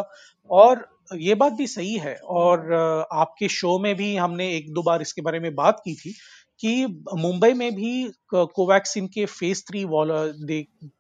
और 0.50 0.86
ये 1.16 1.36
बात 1.36 1.54
भी 1.54 1.68
सही 1.68 1.94
है। 1.98 2.16
और 2.16 2.74
आपके 3.14 3.48
शो 3.50 3.78
में 3.80 3.94
भी 3.96 4.16
हमने 4.18 4.50
एक 4.56 4.72
दो 4.74 4.84
बार 4.84 5.02
इसके 5.02 5.22
बारे 5.22 5.40
में 5.40 5.54
बात 5.56 5.82
की 5.86 5.96
थी 5.96 6.14
कि 6.62 6.86
मुंबई 7.18 7.54
में 7.54 7.72
भी 7.76 7.92
कोवैक्सीन 8.36 9.08
के 9.08 9.26
फ़ेज़ 9.28 9.64
थ्री 9.64 9.84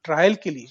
ट्रायल 0.05 0.35
के 0.43 0.49
लिए 0.49 0.67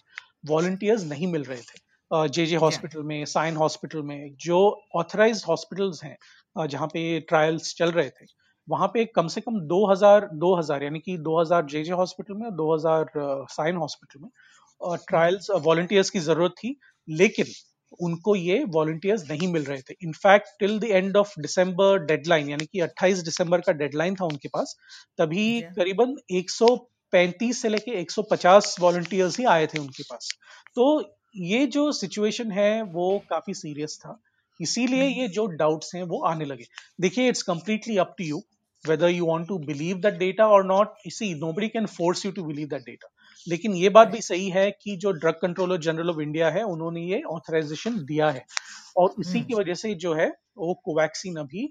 वॉलंटियर्स 0.47 1.05
नहीं 1.05 1.27
मिल 1.27 1.43
रहे 1.45 1.61
थे। 1.61 1.79
जे 2.11 2.47
जे 2.47 2.57
हॉस्पिटल 2.57 3.03
में 3.03 3.25
साइन 3.25 3.57
हॉस्पिटल 3.57 4.03
में 4.03 4.35
जो 4.41 4.59
ऑथराइज 4.97 5.43
हॉस्पिटल्स 5.49 6.03
हैं 6.05 6.67
जहाँ 6.67 6.87
पे 6.87 7.21
ट्रायल्स 7.21 7.75
चल 7.79 7.91
रहे 7.91 8.11
थे 8.11 8.27
वहाँ 8.69 8.89
पे 8.89 9.05
कम 9.07 9.29
से 9.29 9.41
कम 9.41 9.61
2000 9.69 10.29
2000 10.35 10.83
यानी 10.83 10.99
कि 10.99 11.17
2000 11.19 11.67
जे 11.67 11.83
जे 11.85 11.93
हॉस्पिटल 11.93 12.35
में 12.35 12.51
2000 12.57 13.11
साइन 13.51 13.77
हॉस्पिटल 13.77 14.21
में 14.21 14.97
ट्रायल्स 15.09 15.51
वॉलंटियर्स 15.65 16.11
की 16.11 16.19
ज़रूरत 16.21 16.55
थी 16.59 16.77
लेकिन 17.09 17.53
उनको 18.01 18.35
ये 18.37 18.63
वॉलंटियर्स 18.69 19.31
नहीं 19.31 19.53
मिल 19.53 19.65
रहे 19.65 19.81
थे। 19.81 19.95
In fact 20.03 20.49
till 20.61 20.79
the 20.79 20.85
end 20.85 21.17
of 21.17 21.35
December 21.41 21.99
deadline 22.07 22.49
यानी 22.51 22.67
कि 22.67 22.81
28 22.81 23.23
दिसंबर 23.25 23.61
का 23.61 23.73
डेडलाइन 23.75 24.15
था 24.15 24.25
उनके 24.25 24.49
पास 24.49 24.77
तभी 25.19 25.61
करीबन 25.77 26.17
135 26.33 27.63
से 27.63 27.69
लेके 27.69 28.01
150 28.03 28.75
वॉलंटियर्स 28.81 29.39
ही 29.39 29.45
आए 29.47 29.67
थे 29.67 29.79
उनके 29.79 30.03
पास। 30.03 30.29
तो 30.77 31.16
ये 31.37 31.67
जो 31.67 31.91
सिचुएशन 31.93 32.53
है 32.53 32.83
वो 32.83 33.19
काफ़ी 33.31 33.55
सीरियस 33.55 33.99
था। 34.01 34.21
इसीलिए 34.61 35.03
हम्म। 35.03 35.21
ये 35.21 35.29
जो 35.29 35.47
डाउट्स 35.47 35.95
हैं 35.95 36.03
वो 36.03 36.23
आने 36.25 36.45
लगे। 36.45 36.65
देखिए 37.01 37.29
it's 37.29 37.43
completely 37.43 37.97
up 37.99 38.15
to 38.19 38.25
you 38.25 38.43
whether 38.85 39.09
you 39.11 39.25
want 39.27 39.47
to 39.49 39.57
believe 39.69 40.01
that 40.03 40.19
data 40.19 40.47
or 40.55 40.59
not. 40.67 40.91
you 41.05 41.13
see 41.13 41.29
nobody 41.39 41.69
can 41.69 41.87
force 41.93 42.21
you 42.25 42.31
to 42.35 42.43
believe 42.49 42.69
that 42.73 42.85
data 42.89 43.09
लेकिन 43.47 43.75
ये 43.75 43.89
बात 43.89 44.09
भी 44.09 44.21
सही 44.21 44.49
है 44.51 44.71
कि 44.83 44.97
जो 44.97 45.13
Drug 45.13 45.39
Controller 45.43 45.79
General 45.79 46.11
of 46.11 46.21
India 46.21 46.51
है 46.51 46.63
उन्होंने 46.65 47.01
ये 47.01 47.21
ऑथराइजेशन 47.31 47.97
दिया 48.05 48.31
है। 48.31 48.45
और 48.97 49.15
इसी 49.21 49.41
की 49.41 49.55
वजह 49.55 49.75
से 49.75 49.95
जो 49.95 50.15
है 50.15 50.29
वो 50.59 50.75
कोवैक्सीन 50.85 51.37
अभी 51.37 51.65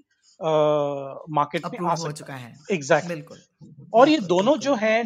मार्केट 1.38 1.66
में 1.66 1.88
आ 1.88 1.94
हो 1.94 2.12
चुका 2.12 2.34
है। 2.34 2.52
एग्जैक्ट 2.72 3.08
बिल्कुल। 3.08 3.40
और 3.94 4.08
ये 4.08 4.18
दोनों 4.34 4.56
जो 4.58 4.74
हैं 4.74 5.02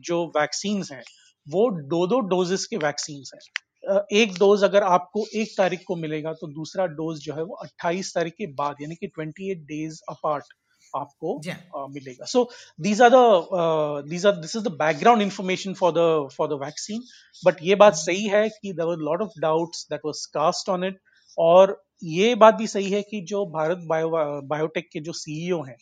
जो 0.00 0.24
वैक्सीन 0.38 0.82
हैं 0.92 1.02
वो 1.46 1.70
दो 1.88 2.06
दो 2.06 2.20
डोजेस 2.28 2.66
के 2.66 2.76
वैक्सीन 2.76 3.22
हैं। 3.34 3.40
एक 4.12 4.32
डोज 4.38 4.64
अगर 4.64 4.82
आपको 4.82 5.24
एक 5.34 5.48
तारीख 5.56 5.82
को 5.86 5.96
मिलेगा 5.96 6.32
तो 6.32 6.46
दूसरा 6.46 6.86
डोज 6.86 7.18
जो 7.18 7.34
है 7.34 7.42
वो 7.42 7.58
28 7.64 8.14
तारीख 8.14 8.32
के 8.32 8.46
बाद 8.46 8.76
यानी 8.80 8.94
कि 8.94 9.08
28 9.08 9.54
डेज़ 9.54 10.00
अपार्ट 10.08 10.44
आपको 10.96 11.40
yeah. 11.46 11.56
uh, 11.56 11.94
मिलेगा। 11.94 12.24
So 12.24 12.50
these 12.80 13.02
are 13.02 13.10
the 13.10 14.08
these 14.08 14.26
are 14.26 14.32
this 14.32 14.56
is 14.56 14.64
the 14.64 14.68
background 14.68 15.22
information 15.22 15.74
for 15.74 15.92
the 15.92 16.28
for 16.36 16.48
the 16.48 16.52
vaccine 16.52 17.02
but 17.44 17.54
ये 17.62 17.74
बात 17.74 17.94
सही 17.94 18.26
है 18.26 18.48
कि 18.48 18.72
there 18.72 18.86
lot 18.86 19.22
of 19.22 19.40
doubts 19.40 19.86
that 19.90 20.00
was 20.04 20.26
cast 20.26 20.68
on 20.68 20.84
it 20.84 21.00
और 21.38 21.84
ये 22.04 22.34
बात 22.34 22.54
भी 22.54 22.66
सही 22.66 22.90
है 22.90 23.02
कि 23.02 23.20
जो 23.20 23.46
भारत 23.46 23.78
बायो 23.78 24.08
बायोटेक 24.42 24.88
के 24.92 25.00
जो 25.00 25.12
सीईओ 25.12 25.62
हैं 25.62 25.76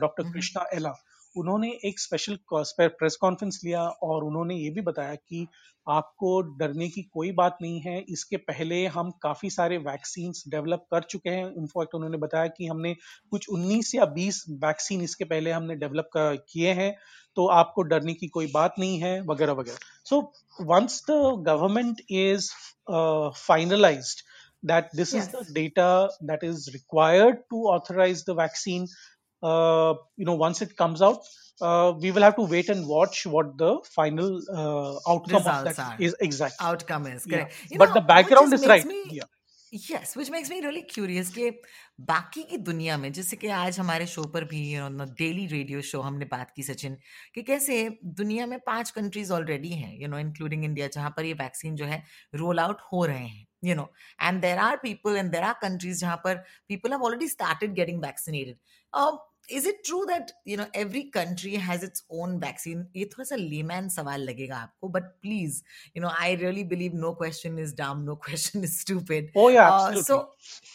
डॉक्टर 0.00 0.32
कृष्णा 0.32 0.64
एला 0.74 0.94
उन्होंने 1.36 1.78
एक 1.84 2.00
स्पेशल 2.00 2.38
प्रेस 2.52 3.16
कॉन्फ्रेंस 3.20 3.60
लिया 3.64 3.82
और 3.82 4.24
उन्होंने 4.24 4.54
ये 4.54 4.70
भी 4.70 4.80
बताया 4.80 5.14
कि 5.14 5.46
आपको 5.88 6.40
डरने 6.40 6.88
की 6.88 7.02
कोई 7.02 7.32
बात 7.32 7.58
नहीं 7.62 7.80
है। 7.80 8.04
इसके 8.08 8.36
पहले 8.36 8.86
हम 8.86 9.10
काफ़ी 9.10 9.50
सारे 9.50 9.76
वैक्सीन 9.78 10.32
डेवलप 10.48 10.86
कर 10.90 11.02
चुके 11.02 11.30
हैं। 11.30 11.54
इनफैक्ट 11.56 11.94
उन्होंने 11.94 12.18
बताया 12.18 12.46
कि 12.46 12.66
हमने 12.66 12.96
कुछ 13.30 13.46
19 13.50 13.94
या 13.94 14.04
20 14.14 14.44
वैक्सीन 14.50 15.00
इसके 15.00 15.24
पहले 15.24 15.50
हमने 15.50 15.74
डेवलप 15.74 16.10
किए 16.16 16.72
हैं 16.72 16.96
तो 17.36 17.46
आपको 17.46 17.82
डरने 17.82 18.14
की 18.14 18.28
कोई 18.28 18.46
बात 18.46 18.74
नहीं 18.78 18.98
है 18.98 19.22
वगैरह 19.22 19.52
वगैरह। 19.52 19.78
So 20.04 20.32
once 20.60 21.04
the 21.10 21.12
government 21.46 22.00
is 22.10 22.50
finalised 23.46 24.22
that 24.62 24.90
this 24.92 25.14
yes. 25.14 25.26
is 25.26 25.28
the 25.28 25.52
data 25.54 26.10
that 26.20 26.42
is 26.42 26.70
required 26.74 27.36
to 27.50 27.56
authorize 27.56 28.24
the 28.24 28.34
vaccine 28.34 28.82
uh, 28.82 28.86
you 29.42 30.24
know 30.24 30.34
once 30.34 30.62
it 30.62 30.76
comes 30.76 31.02
out 31.02 31.18
uh, 31.60 31.92
we 32.00 32.10
will 32.10 32.22
have 32.22 32.36
to 32.36 32.42
wait 32.42 32.68
and 32.68 32.86
watch 32.86 33.26
what 33.26 33.56
the 33.58 33.78
final 33.84 34.40
uh, 34.54 35.12
outcome 35.12 35.42
Results 35.42 35.70
of 35.70 35.76
that 35.76 35.78
are. 35.78 35.96
is 35.98 36.16
exactly 36.20 36.66
outcome 36.66 37.06
is 37.06 37.24
correct 37.24 37.54
yeah. 37.70 37.78
but 37.78 37.88
know, 37.88 37.94
the 37.94 38.00
background 38.00 38.52
is 38.52 38.66
right 38.66 38.84
me, 38.84 39.04
yeah 39.10 39.24
yes 39.74 40.16
which 40.16 40.30
makes 40.30 40.50
me 40.50 40.58
really 40.60 40.80
curious 40.90 41.28
कि 41.32 41.50
बाकी 42.06 42.42
की 42.50 42.56
दुनिया 42.68 42.96
में 42.98 43.12
जैसे 43.12 43.36
कि 43.36 43.48
आज 43.56 43.78
हमारे 43.78 44.06
show 44.06 44.22
पर 44.34 44.44
भी 44.52 44.62
डेली 45.18 45.46
रेडियो 45.46 45.80
शो 45.90 46.00
हमने 46.00 46.24
बात 46.32 46.50
की 46.56 46.62
सचिन 46.62 46.96
कि 47.34 47.42
कैसे 47.42 47.76
दुनिया 48.20 48.46
में 48.46 48.58
पाँच 48.66 48.90
कंट्रीज़ 48.96 49.32
ऑलरेडी 49.32 49.68
हैं 49.68 49.94
यू 50.00 50.08
नो 50.08 50.18
इंक्लूडिंग 50.18 50.64
इंडिया 50.64 50.88
जहाँ 50.94 51.10
पर 51.16 51.24
ये 51.24 51.32
वैक्सीन 51.42 51.76
जो 51.76 51.84
है 51.86 52.02
रोल 52.34 52.60
आउट 52.60 52.80
हो 52.92 53.04
रहे 53.04 53.26
हैं 53.26 53.46
you 53.68 53.74
know 53.78 53.88
and 54.26 54.44
there 54.44 54.58
are 54.58 54.76
people 54.82 55.16
and 55.20 55.34
there 55.36 55.46
are 55.46 55.56
countries 55.62 55.98
jahan 56.02 56.20
par 56.20 56.30
people 56.72 56.94
have 56.96 57.02
already 57.08 57.26
started 57.32 57.74
getting 57.78 57.98
vaccinated 58.04 58.56
um, 59.00 59.18
is 59.50 59.66
it 59.66 59.82
true 59.84 60.04
that 60.08 60.32
you 60.44 60.56
know 60.56 60.66
every 60.74 61.04
country 61.16 61.54
has 61.56 61.82
its 61.82 62.02
own 62.10 62.38
vaccine 62.44 62.84
ये 62.96 63.04
थोड़ा 63.14 63.24
सा 63.24 63.36
layman 63.36 63.88
सवाल 63.96 64.22
लगेगा 64.28 64.56
आपको 64.56 64.90
but 64.96 65.10
please 65.24 65.62
you 65.94 66.02
know 66.04 66.12
I 66.26 66.30
really 66.42 66.64
believe 66.72 66.94
no 66.94 67.12
question 67.22 67.58
is 67.58 67.74
dumb 67.82 68.04
no 68.04 68.16
question 68.28 68.64
is 68.68 68.78
stupid 68.80 69.30
oh 69.36 69.48
yeah 69.48 69.70
uh, 69.70 70.02
so 70.08 70.18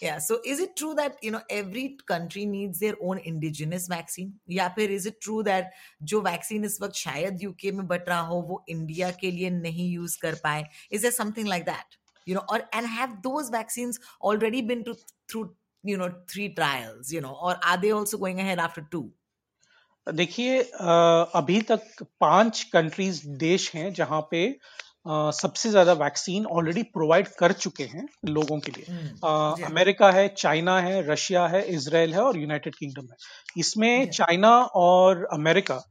yeah 0.01 0.17
so 0.27 0.39
is 0.53 0.63
it 0.67 0.75
true 0.75 0.93
that 1.01 1.17
you 1.27 1.31
know 1.31 1.41
every 1.49 1.85
country 2.13 2.45
needs 2.45 2.79
their 2.79 2.95
own 3.01 3.21
indigenous 3.33 3.87
vaccine 3.95 4.31
या 4.59 4.67
फिर 4.77 4.95
is 4.99 5.11
it 5.11 5.21
true 5.27 5.41
that 5.51 5.75
जो 6.13 6.21
vaccine 6.29 6.65
इस 6.65 6.79
वक्त 6.81 6.95
शायद 6.95 7.43
UK 7.43 7.71
में 7.71 7.85
but 7.87 8.09
रहा 8.09 8.21
हो 8.31 8.41
वो 8.49 8.63
इंडिया 8.69 9.11
के 9.21 9.31
लिए 9.31 9.49
नहीं 9.49 9.91
यूज़ 9.91 10.17
कर 10.21 10.35
पाए 10.43 10.65
is 10.91 11.01
there 11.01 11.17
something 11.21 11.53
like 11.55 11.65
that 11.65 12.01
you 12.25 12.35
know 12.35 12.43
or 12.49 12.61
and 12.73 12.87
have 12.87 13.21
those 13.21 13.49
vaccines 13.49 13.99
already 14.21 14.61
been 14.61 14.83
to, 14.83 14.95
through 15.29 15.49
you 15.85 15.97
know 15.97 16.09
three 16.33 16.47
trials 16.55 17.11
you 17.11 17.21
know 17.21 17.35
or 17.41 17.55
are 17.63 17.77
they 17.77 17.91
also 17.91 18.17
going 18.17 18.39
ahead 18.39 18.59
after 18.59 18.83
two? 18.95 19.05
देखिए 20.07 20.61
अभी 20.61 21.61
तक 21.69 22.03
पाँच 22.21 22.63
countries 22.73 23.21
देश 23.39 23.71
हैं 23.75 23.93
जहाँ 23.93 24.21
पे 24.31 24.41
सबसे 25.07 25.69
ज़्यादा 25.69 25.93
वैक्सीन 25.93 26.45
ऑलरेडी 26.57 26.83
प्रोवाइड 26.93 27.27
कर 27.39 27.51
चुके 27.53 27.83
हैं 27.85 28.05
लोगों 28.29 28.59
के 28.59 28.71
लिए। 28.71 28.85
अमेरिका 29.65 30.11
है 30.11 30.27
चाइना 30.37 30.79
है 30.81 31.01
रशिया 31.09 31.45
है 31.47 31.61
इसराइल 31.75 32.13
है 32.13 32.21
और 32.21 32.37
यूनाइटेड 32.37 32.75
किंगडम 32.75 33.07
है। 33.11 33.17
इसमें 33.57 34.09
चाइना 34.11 34.51
और 34.83 35.27
अमेरिका 35.33 35.81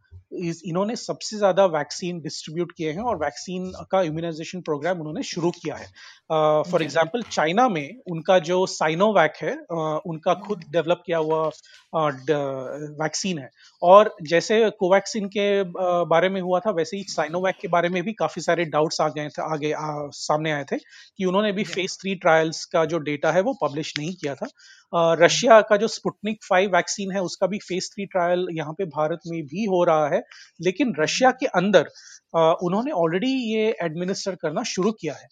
इन्होंने 0.41 0.97
सबसे 0.97 1.37
ज़्यादा 1.37 1.65
वैक्सीन 1.67 2.21
डिस्ट्रीब्यूट 2.21 2.73
किए 2.73 2.93
हैं 2.93 3.03
और 3.03 3.17
वैक्सीन 3.17 3.73
का 3.91 4.03
इम्यूनाइजेशन 4.03 4.61
प्रोग्राम 4.61 4.99
उन्होंने 4.99 5.23
शुरू 5.23 5.51
किया 5.51 5.77
है। 5.77 5.87
फॉर 6.27 6.81
uh, 6.81 6.83
एग्ज़ाम्पल 6.83 7.23
चाइना 7.23 7.69
में 7.69 8.01
उनका 8.11 8.39
जो 8.39 8.67
साइनोवैक 8.67 9.33
है 9.43 9.53
uh, 9.53 10.01
उनका 10.07 10.35
खुद 10.35 10.65
डेवलप 10.71 11.03
किया 11.07 11.19
हुआ 11.19 11.51
वैक्सीन 11.95 13.39
है। 13.39 13.49
और 13.83 14.15
जैसे 14.23 14.71
कोवैक्सीन 14.71 15.29
के 15.29 15.63
बारे 16.05 16.29
में 16.29 16.41
हुआ 16.41 16.61
था 16.61 16.71
वैसे 16.71 16.97
ही 16.97 17.05
साइनोवैक 17.09 17.57
के 17.61 17.69
बारे 17.69 17.89
में 17.89 18.03
भी 18.03 18.13
काफ़ी 18.13 18.43
सारे 18.43 18.65
डाउट्स 18.65 19.01
आ 19.01 19.09
गए 19.09 19.29
थे 19.29 19.43
आगे 19.43 19.73
आ, 19.73 20.09
सामने 20.11 20.53
आए 20.53 20.65
थे 20.65 20.77
कि 20.77 21.25
उन्होंने 21.25 21.53
भी 21.53 21.65
फ़ेज़ 21.65 21.99
थ्री 22.01 22.15
ट्रायल्स 22.15 22.65
का 22.65 22.85
जो 22.85 22.99
डेटा 22.99 23.33
है 23.33 23.41
वो 23.41 23.59
पब्लिश 23.63 23.93
नहीं 23.99 24.15
किया 24.15 24.35
था। 24.35 24.47
रशिया 24.95 25.61
का 25.61 25.77
जो 25.77 25.89
स्पुटनिक 25.89 26.39
फाइव 26.45 26.75
वैक्सीन 26.77 27.13
है 27.13 27.21
उसका 27.23 27.47
भी 27.47 27.59
फ़ेज़ 27.59 27.89
थ्री 27.93 28.07
ट्रायल 28.07 28.47
यहाँ 28.53 28.73
पे 28.73 28.85
भारत 28.87 29.21
में 29.27 29.41
भी 29.45 29.65
हो 29.67 29.83
रहा 29.85 30.09
है। 30.09 30.23
लेकिन 30.61 30.95
रशिया 30.99 31.31
के 31.31 31.47
अंदर 31.59 31.89
उन्होंने 32.35 32.91
ऑलरेडी 32.93 33.33
ये 33.53 33.75
एडमिनिस्टर 33.83 34.35
करना 34.35 34.63
शुरू 34.65 34.93
किया 34.93 35.15
है। 35.15 35.29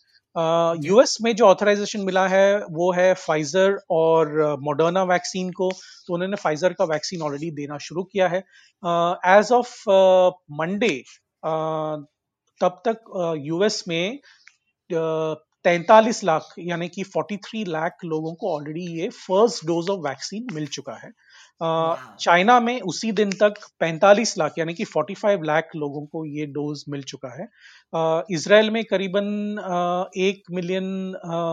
यूएस 0.81 1.17
uh, 1.17 1.25
में 1.25 1.35
जो 1.37 1.47
ऑथराइजेशन 1.47 2.01
मिला 2.01 2.27
है 2.29 2.65
वो 2.73 2.93
है 2.93 3.13
फाइजर 3.17 3.79
और 3.91 4.57
मॉडर्ना 4.61 5.03
वैक्सीन 5.05 5.51
को। 5.51 5.71
तो 6.07 6.15
उन्होंने 6.15 6.37
फाइजर 6.37 6.73
का 6.73 6.85
वैक्सीन 6.85 7.23
ऑलरेडी 7.23 7.51
देना 7.51 7.79
शुरू 7.79 8.03
किया 8.03 8.29
है। 8.29 8.39
एज 9.37 9.53
ऑफ़ 9.53 9.75
मंडे 10.61 10.95
तब 12.61 12.81
तक 12.89 13.37
यूएस 13.39 13.81
uh, 13.83 13.89
में 13.89 14.19
तैतालीस 15.65 16.23
लाख, 16.25 16.55
यानी 16.59 16.89
कि 16.89 17.03
43 17.07 17.65
लाख 17.69 18.05
लोगों 18.05 18.35
को 18.35 18.55
ऑलरेडी 18.55 18.87
ये 19.01 19.09
फ़र्स्ट 19.09 19.67
डोज 19.67 19.91
ऑफ़ 19.91 20.01
वैक्सीन 20.01 20.47
मिल 20.53 20.67
चुका 20.69 20.95
है। 20.97 21.11
चाइना 21.63 22.59
में 22.61 22.81
उसी 22.83 23.11
दिन 23.13 23.31
तक 23.43 23.55
45 23.81 24.37
लाख 24.39 24.55
यानी 24.59 24.75
कि 24.75 24.85
45 24.87 25.43
लाख 25.45 25.69
लोगों 25.77 26.05
को 26.07 26.25
ये 26.27 26.47
डोज 26.49 26.85
मिल 26.89 27.03
चुका 27.05 27.29
है। 27.33 27.47
इसराइल 28.33 28.71
में 28.71 28.83
करीबन 28.85 29.27
एक 30.19 30.43
मिलियन 30.53 30.87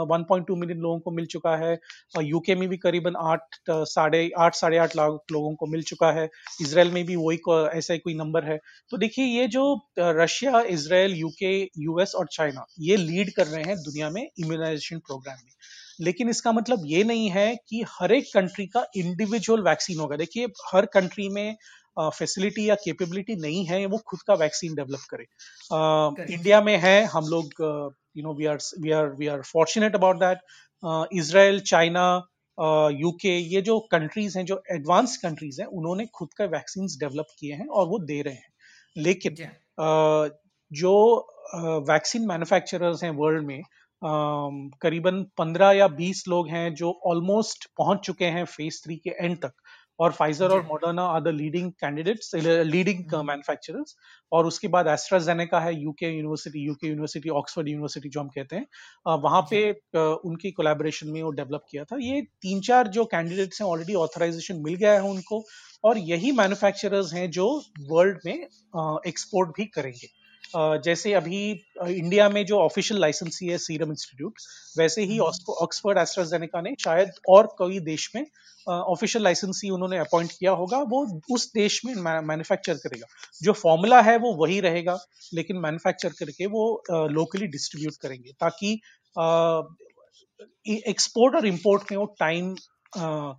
1.2 0.09 0.55
मिलियन 0.55 0.79
लोगों 0.81 0.99
को 0.99 1.11
मिल 1.11 1.25
चुका 1.25 1.55
है। 1.57 1.77
यूके 2.21 2.55
में 2.55 2.67
भी 2.69 2.77
करीबन 2.77 3.15
आठ 3.21 3.57
साढ़े 3.69 4.29
आठ 4.39 4.55
साढ़े 4.55 4.77
आठ 4.77 4.95
लाख 4.95 5.19
लोगों 5.31 5.53
को 5.55 5.67
मिल 5.67 5.83
चुका 5.83 6.11
है। 6.11 6.27
इसराइल 6.61 6.91
में 6.91 7.03
भी 7.05 7.15
वही 7.15 7.37
ऐसा 7.77 7.93
ही 7.93 7.99
कोई 7.99 8.13
नंबर 8.15 8.45
है। 8.45 8.57
तो 8.91 8.97
देखिए 8.97 9.25
ये 9.25 9.47
जो 9.49 9.63
रशिया 9.99 10.61
इसराइल 10.69 11.15
यूके 11.17 11.51
यूएस 11.79 12.15
और 12.15 12.27
चाइना 12.31 12.65
ये 12.81 12.97
लीड 12.97 13.33
कर 13.35 13.47
रहे 13.47 13.63
हैं 13.63 13.77
दुनिया 13.79 14.09
में 14.09 14.21
इम्यूनाइजेशन 14.23 14.99
प्रोग्राम 14.99 15.35
में। 15.35 15.51
लेकिन 15.99 16.29
इसका 16.29 16.51
मतलब 16.51 16.83
ये 16.85 17.03
नहीं 17.03 17.29
है 17.29 17.55
कि 17.69 17.83
हर 17.89 18.11
एक 18.11 18.25
कंट्री 18.33 18.65
का 18.67 18.85
इंडिविजुअल 18.97 19.61
वैक्सीन 19.63 19.99
होगा। 19.99 20.17
देखिए 20.17 20.47
हर 20.67 20.85
कंट्री 20.93 21.27
में 21.29 21.55
फैसिलिटी 21.99 22.69
या 22.69 22.75
कैपेबिलिटी 22.75 23.35
नहीं 23.35 23.65
है 23.65 23.85
वो 23.85 23.97
खुद 24.07 24.21
का 24.27 24.33
वैक्सीन 24.35 24.75
डेवलप 24.75 24.99
करे। 25.09 25.25
इंडिया 26.33 26.61
में 26.61 26.75
है 26.77 27.03
हम 27.05 27.25
लोग 27.25 27.53
you 28.17 28.23
know 28.23 28.33
we 28.33 28.45
are 28.45 28.57
we 28.81 28.91
are 28.91 29.09
we 29.19 29.27
are 29.27 29.41
fortunate 29.43 29.95
about 29.95 30.19
that 30.19 31.17
Israel 31.19 31.59
China 31.67 32.05
UK 32.93 33.37
ये 33.53 33.61
जो 33.61 33.79
कंट्रीज़ 33.91 34.37
हैं 34.37 34.45
जो 34.45 34.61
एडवांस 34.71 35.17
कंट्रीज़ 35.17 35.61
हैं 35.61 35.67
उन्होंने 35.69 36.05
खुद 36.15 36.33
का 36.37 36.45
वैक्सीन 36.47 36.87
डेवलप 36.99 37.27
किए 37.39 37.53
हैं 37.53 37.67
और 37.67 37.87
वो 37.87 37.99
दे 38.05 38.21
रहे 38.21 38.33
हैं। 38.33 38.47
लेकिन 38.95 39.35
जो 40.71 40.93
वैक्सीन 41.89 42.27
मैन्युफैक्चरर्स 42.27 43.03
हैं 43.03 43.11
वर्ल्ड 43.11 43.45
में 43.45 43.61
करीबन 44.01 45.23
15 45.37 45.71
या 45.71 45.87
20 45.95 46.23
लोग 46.27 46.47
हैं 46.49 46.73
जो 46.75 46.91
ऑलमोस्ट 47.07 47.65
पहुँच 47.77 48.05
चुके 48.05 48.25
हैं 48.27 48.45
फ़ेज़ 48.47 48.81
थ्री 48.83 48.95
के 48.97 49.15
एंड 49.19 49.37
तक। 49.37 49.53
और 49.99 50.11
फाइजर 50.11 50.51
और 50.51 50.61
Moderna 50.65 51.03
are 51.05 51.21
the 51.21 51.27
leading 51.27 51.71
candidates 51.79 52.31
leading 52.35 53.13
manufacturers 53.15 53.95
और 54.31 54.45
उसके 54.45 54.67
बाद 54.75 54.87
एस्ट्राजेनेका 54.87 55.59
है 55.59 55.73
UK 55.75 56.09
university 56.09 56.59
UK 56.65 56.87
university 56.87 57.29
Oxford 57.29 57.67
university 57.69 58.09
जो 58.09 58.19
हम 58.19 58.27
कहते 58.35 58.55
हैं। 58.55 59.17
वहाँ 59.23 59.41
पे 59.51 59.61
उनकी 59.95 60.51
कोलैबोरेशन 60.51 61.09
में 61.09 61.21
वो 61.23 61.31
डेवलप 61.31 61.65
किया 61.71 61.83
था। 61.83 61.97
ये 62.01 62.21
तीन 62.41 62.61
चार 62.61 62.87
जो 62.89 63.05
कैंडिडेट्स 63.15 63.61
हैं 63.61 63.67
ऑलरेडी 63.69 63.93
ऑथराइजेशन 63.95 64.61
मिल 64.63 64.75
गया 64.75 64.93
है 64.93 65.01
उनको। 65.09 65.43
और 65.83 65.97
यही 65.97 66.31
मैन्युफैक्चरर्स 66.33 67.13
हैं 67.13 67.29
जो 67.31 67.49
वर्ल्ड 67.89 68.19
में 68.25 68.33
एक्सपोर्ट 69.07 69.49
भी 69.57 69.65
करेंगे। 69.75 70.07
जैसे 70.55 71.13
अभी 71.13 71.39
इंडिया 71.87 72.27
में 72.29 72.45
जो 72.45 72.59
ऑफिशियल 72.59 72.99
लाइसेंसी 73.01 73.47
है 73.47 73.57
सीरम 73.57 73.89
इंस्टीट्यूट 73.91 74.39
वैसे 74.77 75.03
ही 75.11 75.19
ऑक्सफोर्ड 75.19 75.97
एस्ट्राजेनेका 75.97 76.61
ने 76.61 76.73
शायद 76.83 77.11
और 77.29 77.47
कोई 77.57 77.79
देश 77.89 78.09
में 78.15 78.25
ऑफिशियल 78.67 79.23
लाइसेंसी 79.23 79.69
उन्होंने 79.69 79.97
अपॉइंट 79.97 80.31
किया 80.31 80.51
होगा 80.61 80.77
वो 80.89 81.05
उस 81.35 81.51
देश 81.53 81.79
में 81.85 81.93
मैन्युफैक्चर 81.95 82.73
करेगा। 82.73 83.07
जो 83.43 83.53
फॉर्मूला 83.53 84.01
है 84.01 84.17
वो 84.17 84.33
वही 84.41 84.59
रहेगा 84.61 84.97
लेकिन 85.33 85.57
मैन्युफैक्चर 85.63 86.09
करके 86.19 86.45
वो 86.57 86.65
लोकली 87.11 87.47
डिस्ट्रीब्यूट 87.47 87.95
करेंगे 88.01 88.31
ताकि 88.39 88.73
एक्सपोर्ट 90.65 91.35
और 91.35 91.47
इम्पोर्ट 91.47 91.91
में 91.91 91.97
वो 91.97 92.05
टाइम 92.19 92.53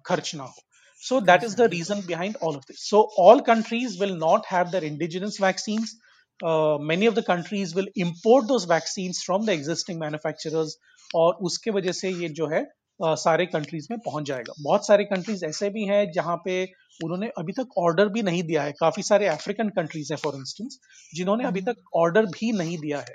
खर्च 0.07 0.35
ना 0.35 0.45
हो। 0.45 0.55
So 1.03 1.19
that 1.27 1.45
is 1.45 1.55
the 1.59 1.67
reason 1.73 2.01
behind 2.09 2.35
all 2.47 2.57
of 2.57 2.65
this. 2.67 2.81
So 2.87 2.99
all 3.17 3.39
countries 3.45 3.93
will 4.01 4.17
not 4.23 4.49
have 4.49 4.73
their 4.73 4.85
indigenous 4.89 5.39
vaccines 5.45 5.95
uh, 6.44 6.78
many 6.82 7.06
of 7.06 7.16
the 7.16 7.24
countries 7.24 7.74
will 7.76 7.88
import 7.96 8.48
those 8.48 8.66
vaccines 8.66 9.22
from 9.22 9.46
the 9.46 9.54
existing 9.54 10.00
manufacturers 10.00 10.76
और 11.16 11.34
उसके 11.42 11.72
वजह 11.72 11.92
से 11.92 12.10
ये 12.10 12.30
जो 12.30 12.48
है 12.48 12.66
सारे 13.01 13.47
countries 13.47 13.87
में 13.91 13.99
पहुँच 14.01 14.27
जाएगा। 14.27 14.53
बहुत 14.61 14.87
सारे 14.87 15.05
कंट्रीज़ 15.05 15.45
ऐसे 15.45 15.71
भी 15.71 15.85
हैं 15.87 16.05
जहाँ 16.13 16.37
पे 16.45 16.63
उन्होंने 17.01 17.27
अभी 17.39 17.53
तक 17.53 17.79
ऑर्डर 17.79 18.09
भी 18.09 18.23
नहीं 18.23 18.43
दिया 18.43 18.63
है। 18.63 18.73
काफ़ी 18.81 19.03
सारे 19.03 19.27
अफ्रीकन 19.29 19.69
कंट्रीज़ 19.77 20.13
हैं 20.13 20.19
फॉर 20.25 20.35
इंस्टेंस 20.37 20.79
जिन्होंने 21.13 21.45
अभी 21.45 21.61
तक 21.63 21.77
ऑर्डर 21.97 22.27
भी 22.29 22.51
नहीं 22.53 22.79
दिया 22.79 22.99
है। 23.01 23.15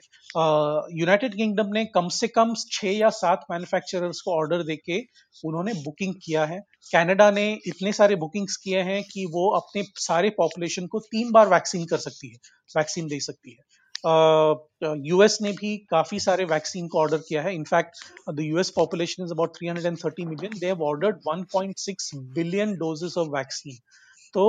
यूनाइटेड 0.93 1.35
किंगडम 1.35 1.67
ने 1.73 1.85
कम 1.95 2.07
से 2.11 2.27
कम 2.29 2.53
छह 2.71 2.87
या 2.89 3.09
सात 3.11 3.45
मैन्युफैक्चरर्स 3.51 4.21
को 4.21 4.31
ऑर्डर 4.31 4.63
देके 4.63 4.99
उन्होंने 5.43 5.73
बुकिंग 5.83 6.13
किया 6.25 6.45
है। 6.45 6.59
कनाडा 6.93 7.29
ने 7.31 7.47
इतने 7.67 7.93
सारे 7.93 8.15
बुकिंग्स 8.15 8.55
किए 8.57 8.81
हैं 8.81 9.01
कि 9.03 9.25
वो 9.31 9.49
अपने 9.57 9.83
सारे 10.01 10.29
पॉपुलेशन 10.37 10.87
को 10.87 10.99
तीन 11.07 11.31
बार 11.31 11.49
वैक्सीन 11.49 11.85
कर 11.85 11.97
सकती 11.99 12.29
है 12.29 12.37
वैक्सीन 12.77 13.07
दे 13.07 13.19
सकती 13.21 13.51
है। 13.51 13.63
यूएस 14.03 15.37
ने 15.41 15.51
भी 15.51 15.75
काफ़ी 15.91 16.19
सारे 16.19 16.45
वैक्सीन 16.45 16.87
को 16.87 16.99
ऑर्डर 16.99 17.17
किया 17.17 17.41
है। 17.41 17.53
In fact 17.55 17.97
the 18.29 18.39
US 18.39 18.69
population 18.69 19.23
is 19.23 19.31
about 19.31 19.57
330 19.57 20.25
million 20.25 20.59
they 20.59 20.65
have 20.65 20.83
ordered 20.83 21.19
1.6 21.27 22.13
billion 22.35 22.75
doses 22.75 23.17
of 23.17 23.29
vaccine 23.29 23.77
तो 24.33 24.45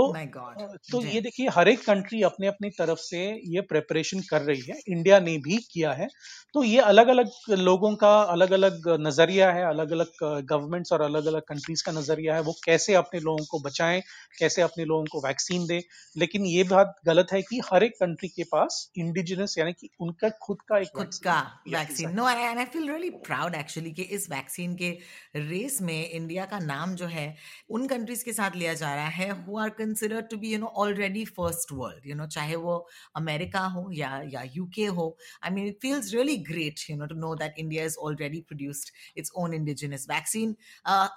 तो 0.90 1.02
ये 1.04 1.20
देखिए 1.20 1.48
हर 1.48 1.68
एक 1.68 1.84
कंट्री 1.86 2.22
अपने 2.22 2.46
अपनी 2.46 2.70
तरफ़ 2.70 2.98
से 2.98 3.18
ये 3.46 3.60
प्रेपरेशन 3.60 4.20
कर 4.20 4.42
रही 4.42 4.60
है। 4.60 4.78
इंडिया 4.88 5.20
ने 5.20 5.36
भी 5.38 5.56
किया 5.72 5.92
है। 5.92 6.08
तो 6.54 6.62
ये 6.64 6.78
अलग 6.80 7.08
अलग 7.08 7.30
लोगों 7.50 7.94
का 7.96 8.10
अलग 8.22 8.52
अलग 8.52 8.88
नज़रिया 9.00 9.50
है 9.52 9.64
अलग 9.64 9.92
अलग 9.92 10.12
गवर्नमेंट्स 10.22 10.92
और 10.92 11.02
अलग 11.02 11.26
अलग 11.26 11.42
कंट्रीज़ 11.48 11.82
का 11.84 11.92
नज़रिया 11.92 12.34
है। 12.34 12.40
वो 12.40 12.54
कैसे 12.64 12.94
अपने 12.94 13.20
लोगों 13.20 13.44
को 13.50 13.60
बचाएँ 13.60 14.00
कैसे 14.38 14.62
अपने 14.62 14.84
लोगों 14.84 15.04
को 15.04 15.20
वैक्सीन 15.26 15.66
दें? 15.66 15.80
लेकिन 16.16 16.46
ये 16.46 16.62
बात 16.64 16.94
गलत 17.06 17.32
है 17.32 17.42
कि 17.42 17.60
हर 17.72 17.84
एक 17.84 17.92
कंट्री 18.00 18.28
के 18.28 18.44
पास 18.44 18.90
इंडिजिनस 18.98 19.54
यानी 19.58 19.72
कि 19.72 19.88
उनका 20.00 20.28
खुद 20.42 20.62
का 20.68 20.78
एक 20.78 20.88
खुद 20.96 21.14
का 21.24 21.40
vaccine 21.68 22.14
no 22.14 22.28
and 22.28 22.58
I 22.58 22.64
feel 22.64 22.88
really 22.90 23.10
proud 23.26 23.54
actually 23.54 23.92
कि 23.92 24.02
इस 24.16 24.30
वैक्सीन 24.30 24.74
के 24.76 24.90
रेस 25.36 25.78
में 25.82 26.10
इंडिया 26.10 26.44
का 26.44 26.58
नाम 26.58 26.94
जो 26.94 27.06
है 27.06 27.26
उन 27.70 27.86
कंट्रीज़ 27.88 28.24
के 28.24 28.32
साथ 28.32 28.56
लिया 28.56 28.74
जा 28.74 28.94
रहा 28.94 29.08
है 29.08 29.30
who 29.44 29.58
are 29.58 29.68
considered 29.78 30.28
to 30.30 30.36
be 30.36 30.52
you 30.52 30.58
know 30.58 30.66
already 30.78 31.24
first 31.36 31.72
world 31.72 32.06
you 32.06 32.14
know 32.16 32.26
चाहे 32.28 32.56
वो 32.58 32.76
अमेरिका 33.16 33.64
हो 33.68 33.88
या 33.92 34.10
या 34.32 34.42
यूके 34.54 34.86
हो 34.98 35.06
I 35.44 35.50
mean 35.50 35.66
it 35.66 35.78
feels 35.82 36.12
really 36.14 36.36
great 36.48 36.80
you 36.90 36.96
know 36.96 37.06
to 37.06 37.14
know 37.16 37.34
that 37.36 37.58
India 37.58 37.84
is 37.84 37.96
already 38.00 38.40
produced 38.48 38.90
its 39.16 39.32
own 39.36 39.54
indigenous 39.54 40.06
vaccine 40.10 40.56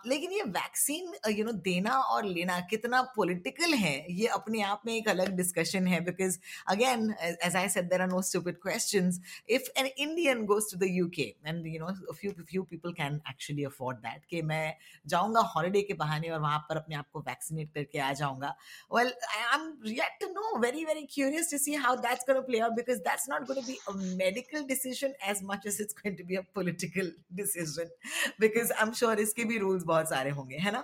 लेकिन 0.08 0.32
ये 0.32 0.44
vaccine 0.52 1.14
you 1.32 1.46
know 1.46 1.52
देना 1.64 1.98
और 2.16 2.26
लेना 2.28 2.60
कितना 2.70 3.02
पॉलिटिकल 3.16 3.74
है 3.76 3.96
ये 4.12 4.28
अपने 4.34 4.62
आप 4.64 4.82
में 4.86 4.94
एक 4.94 5.08
अलग 5.10 5.36
डिस्कशन 5.38 5.88
है 5.88 6.00
because 6.06 6.38
again 6.70 7.14
as 7.22 7.56
I 7.56 7.70
said 7.70 7.90
there 7.90 8.02
are 8.02 8.08
no 8.08 8.22
stupid 8.30 8.58
questions 8.62 9.22
if 9.50 9.70
an 9.80 9.86
Indian 9.88 10.46
goes 10.46 10.72
to 10.72 10.80
the 10.80 10.90
UK 10.92 11.34
and 11.46 11.68
you 11.68 11.80
know 11.80 12.14
few 12.14 12.32
few 12.42 12.64
people 12.64 12.94
can 12.94 13.22
actually 13.30 13.64
afford 13.66 13.98
that 14.00 14.26
कि 14.30 14.42
मैं 14.44 14.64
जाऊँगा 15.08 15.42
हॉलीडे 15.56 15.82
के 15.82 15.94
बहाने 15.96 16.30
और 16.30 16.40
वहाँ 16.42 16.60
पर 16.70 16.78
अपने 16.78 16.96
आप 16.96 17.10
को 17.14 17.20
वैक्सीनेट 17.22 17.74
करके 17.74 18.00
आ 18.00 18.12
जाऊँगा 18.14 18.39
होगा। 18.40 18.56
Well 18.96 19.14
I 19.30 19.44
am 19.56 19.72
yet 19.94 20.20
to 20.22 20.28
know 20.34 20.58
very 20.60 20.86
very 20.86 21.06
curious 21.14 21.52
to 21.52 21.58
see 21.58 21.74
how 21.86 21.96
that's 22.08 22.30
gonna 22.30 22.42
play 22.52 22.60
out 22.60 22.74
because 22.76 23.00
that's 23.10 23.30
not 23.30 23.48
gonna 23.48 23.68
be 23.68 23.78
a 23.88 23.94
medical 24.24 24.64
decision 24.68 25.14
as 25.32 25.44
much 25.52 25.68
as 25.68 25.82
it's 25.82 26.02
going 26.02 26.18
to 26.18 26.24
be 26.26 26.36
a 26.36 26.42
political 26.56 27.12
decision 27.36 27.92
because 28.40 28.74
I 28.74 28.88
am 28.88 28.94
sure 29.02 29.20
इसके 29.22 29.44
भी 29.46 29.58
rules 29.60 29.84
बहुत 29.86 30.10
सारे 30.10 30.30
होंगे 30.32 30.58
है 30.58 30.72
ना? 30.72 30.84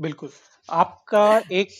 बिल्कुल। 0.00 0.30
आपका 0.68 1.42
एक 1.52 1.74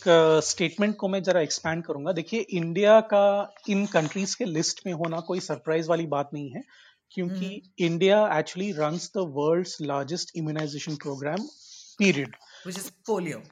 स्टेटमेंट 0.44 0.92
uh, 0.92 0.98
को 1.00 1.08
मैं 1.08 1.22
जरा 1.22 1.40
एक्सपैंड 1.40 1.82
करूँगा। 1.84 2.12
देखिए 2.12 2.40
इंडिया 2.58 3.00
का 3.12 3.52
इन 3.68 3.86
कंट्रीज़ 3.94 4.36
के 4.36 4.44
लिस्ट 4.44 4.80
में 4.86 4.92
होना 5.00 5.20
कोई 5.28 5.40
सरप्राइज़ 5.40 5.88
वाली 5.88 6.06
बात 6.12 6.30
नहीं 6.34 6.50
है 6.50 6.62
क्योंकि 7.12 7.48
India 7.86 8.20
actually 8.38 8.70
run 8.72 8.96
the 9.16 9.24
world's 9.34 9.76
largest 9.82 10.32
immunisation 10.36 10.96
programme 11.02 11.46
period 11.98 12.36
which 12.66 12.78
is 12.78 12.90
polio 13.06 13.42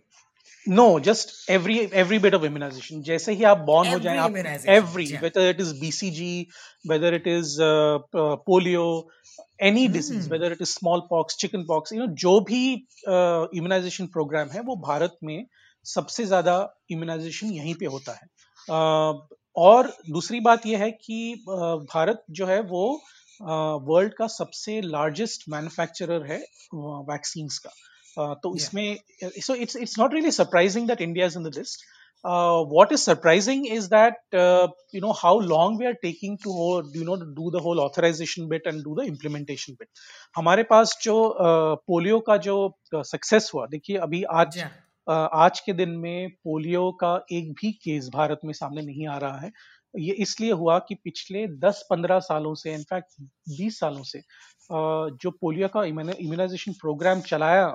no 0.68 1.00
just 1.00 1.50
every 1.50 1.78
every 1.94 2.18
bit 2.18 2.34
of 2.34 2.44
immunisation 2.44 3.02
जैसे 3.02 3.32
ही 3.32 3.44
आप 3.44 3.58
बॉर्न 3.66 3.92
हो 3.92 3.98
जाए 4.00 4.16
आप 4.18 4.36
every 4.76 5.06
whether 5.22 5.48
it 5.48 5.60
is 5.60 5.74
BCG 5.80 6.46
whether 6.88 7.14
it 7.14 7.26
is 7.28 7.56
polio 8.46 8.86
any 9.62 9.86
disease 9.88 10.30
whether 10.30 10.52
it 10.52 10.62
is 10.62 10.70
small 10.70 11.00
pox 11.10 11.36
chicken 11.36 11.64
pox 11.64 11.92
you 11.92 11.98
know 12.00 12.06
जो 12.22 12.40
भी 12.40 12.72
immunisation 12.72 14.04
uh, 14.04 14.10
programme 14.10 14.48
है 14.48 14.60
वो 14.60 14.76
भारत 14.76 15.18
में 15.24 15.46
सबसे 15.84 16.24
ज़्यादा 16.24 16.56
इम्यूनाइजेशन 16.90 17.46
यहीं 17.52 17.74
पे 17.74 17.86
होता 17.86 18.12
है। 18.12 18.26
Uh, 18.68 19.14
और 19.56 19.92
दूसरी 20.10 20.40
बात 20.40 20.66
यह 20.66 20.78
है 20.78 20.90
कि 20.90 21.44
uh, 21.48 21.76
भारत 21.94 22.24
जो 22.30 22.46
है 22.46 22.60
वो 22.62 22.84
वर्ल्ड 23.50 24.12
uh, 24.12 24.18
का 24.18 24.26
सबसे 24.26 24.80
लार्जेस्ट 24.80 25.44
मैन्युफैक्चरर 25.48 26.26
है 26.32 26.38
वैक्सीन 27.10 27.48
uh, 27.48 27.58
का। 27.58 27.70
तो 28.18 28.56
इसमें 28.56 28.98
so 29.40 29.54
it's 29.54 29.74
it's 29.74 29.98
not 29.98 30.12
really 30.12 30.30
surprising 30.30 30.86
that 30.86 31.00
India 31.00 31.26
is 31.26 31.36
in 31.36 31.42
the 31.42 31.50
list. 31.50 31.84
Uh, 32.24 32.62
what 32.62 32.92
is 32.92 33.02
surprising 33.02 33.66
is 33.66 33.88
that 33.88 34.14
uh, 34.32 34.68
you 34.92 35.00
know 35.00 35.12
how 35.12 35.38
long 35.38 35.76
we 35.78 35.86
are 35.86 35.96
taking 36.02 36.38
to 36.38 36.50
you 36.94 37.04
know 37.04 37.16
do 37.16 37.50
the 37.50 37.60
whole 37.60 37.80
authorization 37.80 38.48
bit 38.48 38.62
and 38.66 38.84
do 38.84 38.94
the 38.94 39.02
implementation 39.02 39.76
bit. 39.80 39.88
हमारे 40.36 40.62
पास 40.62 40.96
जो 41.02 41.18
polio 41.86 42.20
का 42.20 42.36
जो 42.36 42.56
success 42.94 43.50
हुआ 43.54 43.66
देखिए 43.66 43.96
अभी 43.96 44.22
आज. 44.22 44.64
आज 45.08 45.60
के 45.60 45.72
दिन 45.72 45.90
में 45.90 46.30
पोलियो 46.30 46.90
का 46.92 47.26
एक 47.32 47.52
भी 47.52 47.72
केस 47.72 48.08
भारत 48.14 48.40
में 48.44 48.52
सामने 48.52 48.82
नहीं 48.82 49.06
आ 49.08 49.18
रहा 49.18 49.38
है 49.38 49.52
ये 49.94 50.12
इसलिए 50.18 50.52
हुआ 50.52 50.78
कि 50.78 50.94
पिछले 50.94 51.46
10-15 51.60 52.20
सालों 52.20 52.54
से 52.54 52.72
इनफैक्ट 52.74 53.14
20 53.52 53.78
सालों 53.80 54.02
से 54.02 54.22
जो 54.70 55.30
पोलियो 55.30 55.68
का 55.68 55.84
इम्यूनाइजेशन 55.84 56.72
प्रोग्राम 56.72 57.20
चलाया 57.20 57.66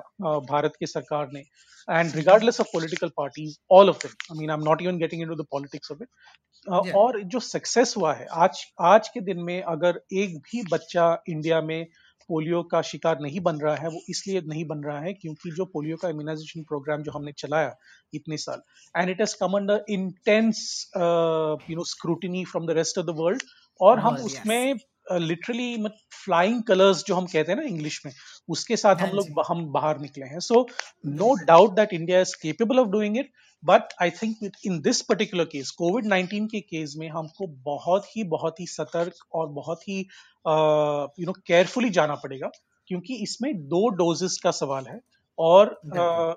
भारत 0.50 0.72
की 0.80 0.86
सरकार 0.86 1.28
ने 1.32 1.40
and 1.88 2.14
regardless 2.16 2.60
of 2.60 2.68
political 2.72 3.10
parties 3.16 3.56
all 3.72 3.88
of 3.90 4.06
it 4.06 4.12
I 4.32 4.38
mean 4.38 4.50
I 4.50 4.56
am 4.56 4.64
not 4.64 4.82
even 4.82 4.98
getting 4.98 5.22
into 5.22 5.34
the 5.34 5.46
politics 5.50 5.92
of 5.92 6.02
it 6.02 6.92
और 6.94 7.20
जो 7.24 7.40
सक्सेस 7.40 7.94
हुआ 7.96 8.12
है 8.14 8.26
आज 8.38 8.64
आज 8.86 9.08
के 9.08 9.20
दिन 9.20 9.42
में 9.42 9.60
अगर 9.62 10.00
एक 10.14 10.36
भी 10.38 10.62
बच्चा 10.72 11.06
इंडिया 11.28 11.60
में 11.60 11.86
पोलियो 12.30 12.62
का 12.72 12.82
शिकार 12.82 13.20
नहीं 13.20 13.40
बन 13.40 13.60
रहा 13.60 13.74
है 13.76 13.88
वो 13.88 14.02
इसलिए 14.10 14.42
नहीं 14.48 14.64
बन 14.66 14.82
रहा 14.84 14.98
है 15.00 15.12
क्योंकि 15.14 15.50
जो 15.50 15.64
पोलियो 15.74 15.96
का 15.96 16.08
इम्यूनाइजेशन 16.08 16.62
प्रोग्राम 16.68 17.02
जो 17.02 17.12
हमने 17.12 17.32
चलाया 17.38 17.74
इतने 18.14 18.36
साल 18.36 18.62
and 18.94 19.10
it 19.10 19.20
has 19.20 19.36
come 19.40 19.56
under 19.56 19.84
intense 19.88 20.62
you 20.96 21.76
know 21.76 21.84
scrutiny 21.84 22.44
from 22.44 22.66
the 22.66 22.78
rest 22.78 22.98
of 22.98 23.06
the 23.06 23.16
world 23.18 23.42
और 23.80 23.98
हम 23.98 24.16
oh, 24.16 24.24
उसमें 24.24 24.74
लिटरली 25.12 25.76
uh, 25.76 25.90
फ्लाइंग 26.24 26.62
कलर्स 26.62 27.04
जो 27.04 27.14
हम 27.14 27.26
कहते 27.26 27.52
हैं 27.52 27.58
ना 27.58 27.64
इंग्लिश 27.64 28.00
में 28.06 28.12
उसके 28.48 28.76
साथ 28.76 28.96
हम 28.96 29.06
हाँ 29.06 29.14
लोग 29.14 29.44
हम 29.48 29.64
बाहर 29.72 30.00
निकले 30.00 30.26
हैं। 30.26 30.40
So 30.40 30.66
no 31.06 31.34
doubt 31.44 31.70
that 31.76 31.92
India 31.92 32.20
is 32.20 32.34
capable 32.42 32.78
of 32.78 32.88
doing 32.88 33.16
it 33.18 33.32
but 33.62 33.92
I 34.02 34.10
think 34.10 34.50
in 34.66 34.80
this 34.80 35.00
particular 35.02 35.44
case 35.44 35.70
covid 35.78 36.06
nineteen 36.06 36.46
के 36.46 36.60
केस 36.60 36.94
में 36.98 37.08
हमको 37.08 37.46
बहुत 37.64 38.06
ही 38.16 38.24
बहुत 38.34 38.60
ही 38.60 38.66
सतर्क 38.66 39.24
और 39.34 39.48
बहुत 39.52 39.88
ही 39.88 39.98
यू 39.98 41.26
नो 41.26 41.32
केयरफुली 41.46 41.90
जाना 41.90 42.14
पड़ेगा 42.24 42.50
क्योंकि 42.88 43.14
इसमें 43.22 43.52
दो 43.68 43.88
डोजेस 43.96 44.38
का 44.42 44.50
सवाल 44.60 44.86
है 44.86 45.00
और 45.38 45.68
अ, 45.98 46.34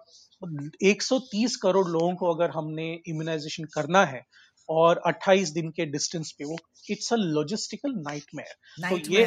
130 0.85 1.55
करोड़ 1.55 1.87
लोगों 1.87 2.13
को 2.15 2.33
अगर 2.33 2.49
हमने 2.49 2.87
इम्यूनाइजेशन 3.07 3.63
करना 3.75 4.03
है 4.05 4.21
और 4.69 5.01
28 5.07 5.51
दिन 5.53 5.69
के 5.69 5.85
डिस्टेंस 5.85 6.31
पे 6.31 6.45
वो 6.45 6.57
इट्स 6.91 7.13
अ 7.13 7.15
लॉजिस्टिकल 7.17 7.93
नाइटमेयर 7.99 8.53
तो 8.89 8.97
ये 9.13 9.25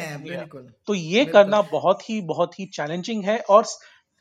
तो 0.87 0.93
ये 0.95 1.25
करना 1.33 1.61
बहुत 1.71 2.09
ही 2.09 2.19
बहुत 2.31 2.59
ही 2.59 2.65
चैलेंजिंग 2.73 3.23
है 3.25 3.37
और 3.49 3.65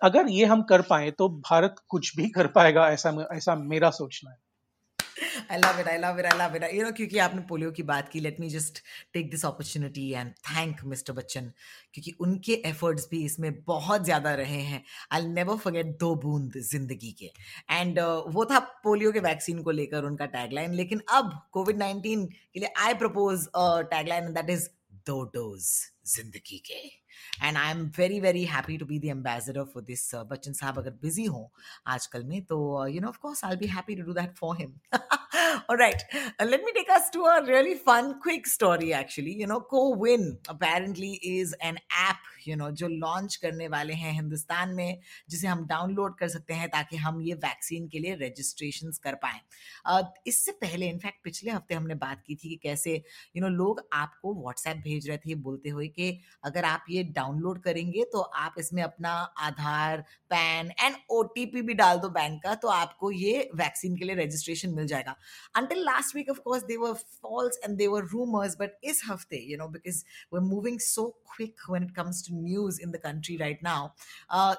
अगर 0.01 0.29
ये 0.31 0.45
हम 0.47 0.63
कर 0.65 0.83
पाए 0.85 1.11
तो 1.13 1.29
भारत 1.43 1.77
कुछ 1.89 2.17
भी 2.17 2.29
कर 2.31 2.47
पाएगा 2.57 2.89
ऐसा 2.91 3.15
ऐसा 3.33 3.55
मेरा 3.57 3.91
सोचना 3.93 4.31
है 4.31 4.45
I 5.49 5.59
love 5.59 5.79
it. 5.79 5.87
I 5.87 5.97
love 5.97 6.19
it. 6.19 6.27
I 6.27 6.37
love 6.37 6.55
it. 6.55 6.65
You 6.73 6.83
know, 6.83 6.93
क्योंकि 6.93 7.19
आपने 7.19 7.41
पोलियो 7.49 7.71
की 7.71 7.83
बात 7.83 8.09
की 8.09 8.21
let 8.21 8.41
me 8.41 8.49
just 8.51 8.79
take 9.15 9.31
this 9.31 9.45
opportunity 9.45 10.11
and 10.11 10.33
thank 10.49 10.81
Mister 10.85 11.13
Bachchan 11.13 11.51
क्योंकि 11.95 12.13
उनके 12.21 12.53
एफर्ट्स 12.67 13.09
भी 13.11 13.25
इसमें 13.25 13.53
बहुत 13.65 14.05
ज़्यादा 14.05 14.35
रहे 14.35 14.61
हैं 14.63 14.83
आई 15.13 15.27
नेवर 15.29 15.57
फॉरगेट 15.57 15.97
दो 16.01 16.15
बूंद 16.25 16.59
ज़िंदगी 16.63 17.13
के 17.21 17.31
एंड 17.71 18.01
वो 18.29 18.45
था 18.45 18.59
पोलियो 18.85 19.13
के 19.13 19.21
वैक्सीन 19.23 19.63
को 19.63 19.71
लेकर 19.73 20.05
उनका 20.05 20.27
टैगलाइन 20.35 20.75
लेकिन 20.75 21.03
अब 21.13 21.39
कोविड 21.53 21.77
19 21.79 22.27
के 22.27 22.61
लिए 22.61 22.73
I 22.79 22.95
propose 22.97 23.49
tagline 23.57 24.33
that 24.33 24.51
is 24.51 24.69
दो 25.07 25.23
डोज 25.35 25.69
ज़िंदगी 26.07 26.59
के। 26.67 26.81
And 27.47 27.57
I 27.57 27.71
am 27.71 27.85
very 27.99 28.21
very 28.21 28.45
happy 28.45 28.77
to 28.79 28.87
be 28.87 28.99
the 28.99 29.09
ambassador 29.09 29.65
for 29.75 29.83
this 29.83 30.11
Bachchan 30.31 30.53
sahab 30.53 30.79
अगर 30.79 30.91
बिज़ी 31.03 31.25
हो 31.25 31.51
आजकल 31.95 32.25
में 32.25 32.41
तो 32.45 32.59
you 32.89 33.01
know 33.01 33.09
of course 33.09 33.45
I 33.45 33.57
be 33.57 33.67
happy 33.67 33.97
to 33.97 34.03
do 34.03 34.13
that 34.13 34.35
for 34.37 34.57
him 34.59 34.75
all 35.69 35.77
right. 35.77 36.03
Uh, 36.41 36.45
let 36.45 36.63
me 36.65 36.73
take 36.73 36.91
us 36.91 37.11
to 37.11 37.25
a 37.25 37.45
really 37.45 37.75
fun 37.75 38.21
quick 38.21 38.47
story 38.47 38.93
actually. 38.93 39.33
You 39.33 39.47
know 39.47 39.61
co-win 39.61 40.39
apparently 40.49 41.13
is 41.23 41.55
an 41.61 41.79
app 41.91 42.19
you 42.45 42.57
know 42.57 42.71
जो 42.71 42.89
launch 42.89 43.37
करने 43.37 43.69
वाले 43.69 43.95
हैं 43.95 44.13
हिंदुस्तान 44.13 44.75
में 44.75 45.01
जिसे 45.31 45.47
हम 45.47 45.67
download 45.67 46.19
कर 46.19 46.29
सकते 46.29 46.55
हैं 46.55 46.69
ताकि 46.69 46.97
हम 46.97 47.21
ये 47.23 47.35
वैक्सीन 47.35 47.89
के 47.89 47.99
लिए 47.99 48.15
रजिस्ट्रेशन 48.15 48.91
कर 49.05 49.15
पाएँ। 49.15 49.41
uh, 49.91 50.03
इससे 50.27 50.53
पहले 50.53 50.89
इनफैक्ट 50.89 51.19
पिछले 51.25 51.51
हफ़्ते 51.51 51.75
हमने 51.75 51.95
बात 51.95 52.23
की 52.27 52.35
थी 52.35 52.49
कि 52.49 52.57
कैसे 52.63 52.95
यू 52.95 53.01
you 53.35 53.43
नो 53.43 53.49
know, 53.49 53.59
लोग 53.59 53.89
आपको 53.93 54.35
व्हाट्सएप 54.35 54.77
भेज 54.77 55.09
रहे 55.09 55.19
थे 55.19 55.35
बोलते 55.35 55.71
हुए 55.71 55.89
कि 55.89 56.21
अगर 56.45 56.65
आप 56.65 56.85
ये 56.91 57.03
डाउनलोड 57.05 57.63
करेंगे 57.63 58.05
तो 58.13 58.21
आप 58.21 58.55
इसमें 58.59 58.83
अपना 58.83 59.13
आधार 59.39 60.01
पैन 60.31 60.71
एंड 60.83 60.97
ओटीपी 61.11 61.63
भी 61.63 61.75
डाल 61.75 61.99
दो 61.99 62.09
बैंक 62.09 62.43
का 62.43 62.55
तो 62.55 62.69
आपको 62.69 63.11
ये 63.11 63.51
वैक्सीन 63.55 63.97
के 63.97 64.05
लिए 64.05 64.17
रजिस्ट्रेशन 64.17 64.75
मिल 64.75 64.87
जाएगा। 64.87 65.17
Until 65.55 65.85
last 65.85 66.15
week 66.15 66.29
of 66.29 66.43
course 66.45 66.63
they 66.69 66.77
were 66.77 66.95
false 66.95 67.59
and 67.63 67.79
they 67.79 67.89
were 67.89 68.05
rumors 68.07 68.57
but 68.57 68.79
is 68.83 69.03
hafte 69.09 69.47
you 69.47 69.57
know 69.57 69.69
because 69.69 70.05
we're 70.31 70.41
moving 70.41 70.79
so 70.79 71.15
quick 71.25 71.55
when 71.69 71.83
it 71.83 71.95
comes 71.95 72.23
to 72.23 72.35
news 72.35 72.79
in 72.79 72.91
the 72.93 72.99
country 72.99 73.37
right 73.37 73.63
now. 73.63 73.95
Uh 74.29 74.55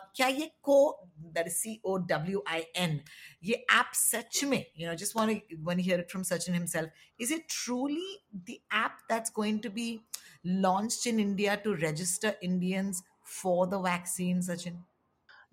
co 0.64 0.98
that 1.34 1.48
is 1.48 1.58
c 1.62 1.80
o 1.84 1.98
w 2.00 2.42
i 2.46 2.66
n 2.76 3.04
ye 3.42 3.56
app 3.70 3.96
sach 3.96 4.44
mein 4.44 4.66
you 4.76 4.88
know 4.88 4.96
just 4.96 5.16
want 5.16 5.32
to 5.32 5.56
want 5.64 5.80
to 5.80 5.84
hear 5.84 6.00
it 6.00 6.12
from 6.12 6.24
sachin 6.24 6.54
himself. 6.54 6.90
Is 7.20 7.32
it 7.32 7.48
truly 7.50 8.08
the 8.46 8.62
app 8.72 9.00
that's 9.10 9.30
going 9.30 9.60
to 9.62 9.70
be 9.70 10.02
launched 10.44 11.06
in 11.12 11.20
india 11.20 11.58
to 11.64 11.76
register 11.76 12.36
indians 12.42 13.04
for 13.38 13.68
the 13.68 13.80
vaccine 13.80 14.40
sachin 14.50 14.78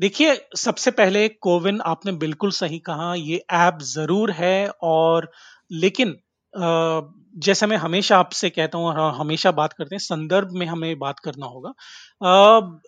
देखिए 0.00 0.34
सबसे 0.56 0.90
पहले 0.90 1.28
कोविन 1.42 1.80
आपने 1.86 2.12
बिल्कुल 2.18 2.50
सही 2.52 2.78
कहा 2.80 3.12
ये 3.16 3.36
app 3.54 3.78
ज़रूर 3.84 4.30
है 4.32 4.68
और 4.84 5.30
लेकिन 5.74 6.10
अ, 6.54 7.12
जैसे 7.38 7.66
मैं 7.66 7.76
हमेशा 7.76 8.18
आपसे 8.18 8.50
कहता 8.50 8.78
हूँ 8.78 8.86
और 8.88 8.98
हमेशा 9.14 9.50
बात 9.52 9.72
करते 9.72 9.94
हैं 9.94 9.98
संदर्भ 10.00 10.50
में 10.54 10.66
हमें 10.66 10.98
बात 10.98 11.18
करना 11.20 11.46
होगा। 11.46 11.70
अ, 11.70 12.80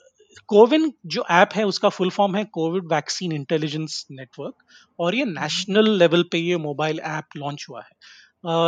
कोविन 0.49 0.93
जो 1.07 1.25
ऐप 1.31 1.49
है 1.55 1.65
उसका 1.65 1.89
फुल 1.89 2.11
फॉर्म 2.11 2.37
है 2.37 2.45
कोविड 2.53 2.85
वैक्सीन 2.93 3.33
इंटेलिजेंस 3.33 4.05
नेटवर्क 4.11 4.55
और 4.99 5.15
ये 5.15 5.25
नेशनल 5.27 5.91
लेवल 5.99 6.23
पे 6.33 6.39
ये 6.41 6.57
मोबाइल 6.61 7.01
ऐप 7.07 7.37
लॉन्च 7.37 7.67
हुआ 7.71 7.83
है। 7.83 7.91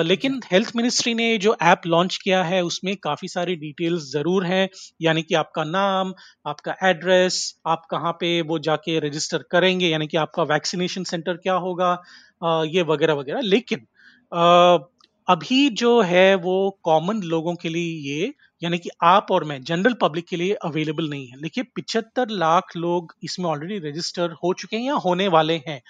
लेकिन 0.02 0.40
हेल्थ 0.44 0.70
मिनिस्ट्री 0.76 1.12
ने 1.14 1.26
जो 1.38 1.54
ऐप 1.62 1.80
लॉन्च 1.86 2.16
किया 2.22 2.42
है 2.44 2.60
उसमें 2.62 2.94
काफ़ी 3.02 3.28
सारी 3.28 3.54
डिटेल्स 3.56 4.10
ज़रूर 4.12 4.44
हैं 4.46 4.68
यानी 5.00 5.22
कि 5.22 5.34
आपका 5.34 5.64
नाम 5.64 6.12
आपका 6.46 6.74
एड्रेस 6.84 7.38
आप 7.66 7.82
कहाँ 7.90 8.12
पे 8.14 8.40
वो 8.44 8.58
जाके 8.60 8.98
रजिस्टर 9.00 9.42
करेंगे 9.50 9.88
यानी 9.88 10.06
कि 10.06 10.16
आपका 10.16 10.42
वैक्सीनेशन 10.44 11.04
सेंटर 11.04 11.36
क्या 11.38 11.54
होगा 11.60 11.92
अ, 12.42 12.64
ये 12.66 12.82
वगैरह 12.84 13.14
वगैरह। 13.14 13.40
लेकिन 13.42 13.86
अ, 14.32 14.78
अभी 15.28 15.68
जो 15.74 16.00
है 16.02 16.34
वो 16.36 16.54
कॉमन 16.84 17.20
लोगों 17.24 17.54
के 17.56 17.68
लिए 17.68 17.90
ये 18.10 18.32
यानी 18.62 18.78
कि 18.78 18.90
आप 19.04 19.26
और 19.30 19.44
मैं 19.44 19.62
जनरल 19.62 19.94
पब्लिक 20.00 20.26
के 20.28 20.36
लिए 20.36 20.54
अवेलेबल 20.64 21.08
नहीं 21.10 21.26
है। 21.28 21.40
देखिए 21.42 21.64
पिछहत्तर 21.74 22.28
लाख 22.36 22.76
लोग 22.76 23.14
इसमें 23.24 23.46
ऑलरेडी 23.50 23.78
रजिस्टर 23.88 24.32
हो 24.44 24.52
चुके 24.54 24.76
हैं 24.76 24.84
या 24.84 24.94
होने 25.04 25.28
वाले 25.28 25.56
हैं। 25.68 25.80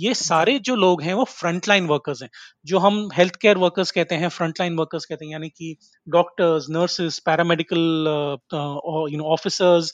ये 0.00 0.14
सारे 0.14 0.58
जो 0.58 0.74
लोग 0.74 1.02
हैं 1.02 1.14
वो 1.14 1.24
फ्रंटलाइन 1.24 1.86
वर्कर्स 1.86 2.22
हैं 2.22 2.30
जो 2.64 2.78
हम 2.78 3.08
हेल्थ 3.14 3.36
केयर 3.36 3.58
वर्कर्स 3.58 3.90
कहते 3.90 4.14
हैं 4.14 4.28
फ्रंटलाइन 4.28 4.76
वर्कर्स 4.76 5.04
कहते 5.04 5.24
हैं 5.24 5.32
यानी 5.32 5.48
कि 5.48 5.76
doctors 6.08 6.66
nurses 6.70 7.18
paramedical 7.18 7.78
you 9.10 9.18
know 9.18 9.24
officers 9.24 9.92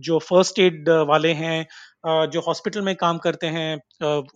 जो 0.00 0.18
फ़र्स्ट 0.18 0.58
एड 0.58 0.88
वाले 0.88 1.32
हैं 1.32 1.66
uh, 2.08 2.26
जो 2.30 2.40
हॉस्पिटल 2.40 2.82
में 2.82 2.96
काम 2.96 3.18
करते 3.18 3.46
हैं 3.46 3.76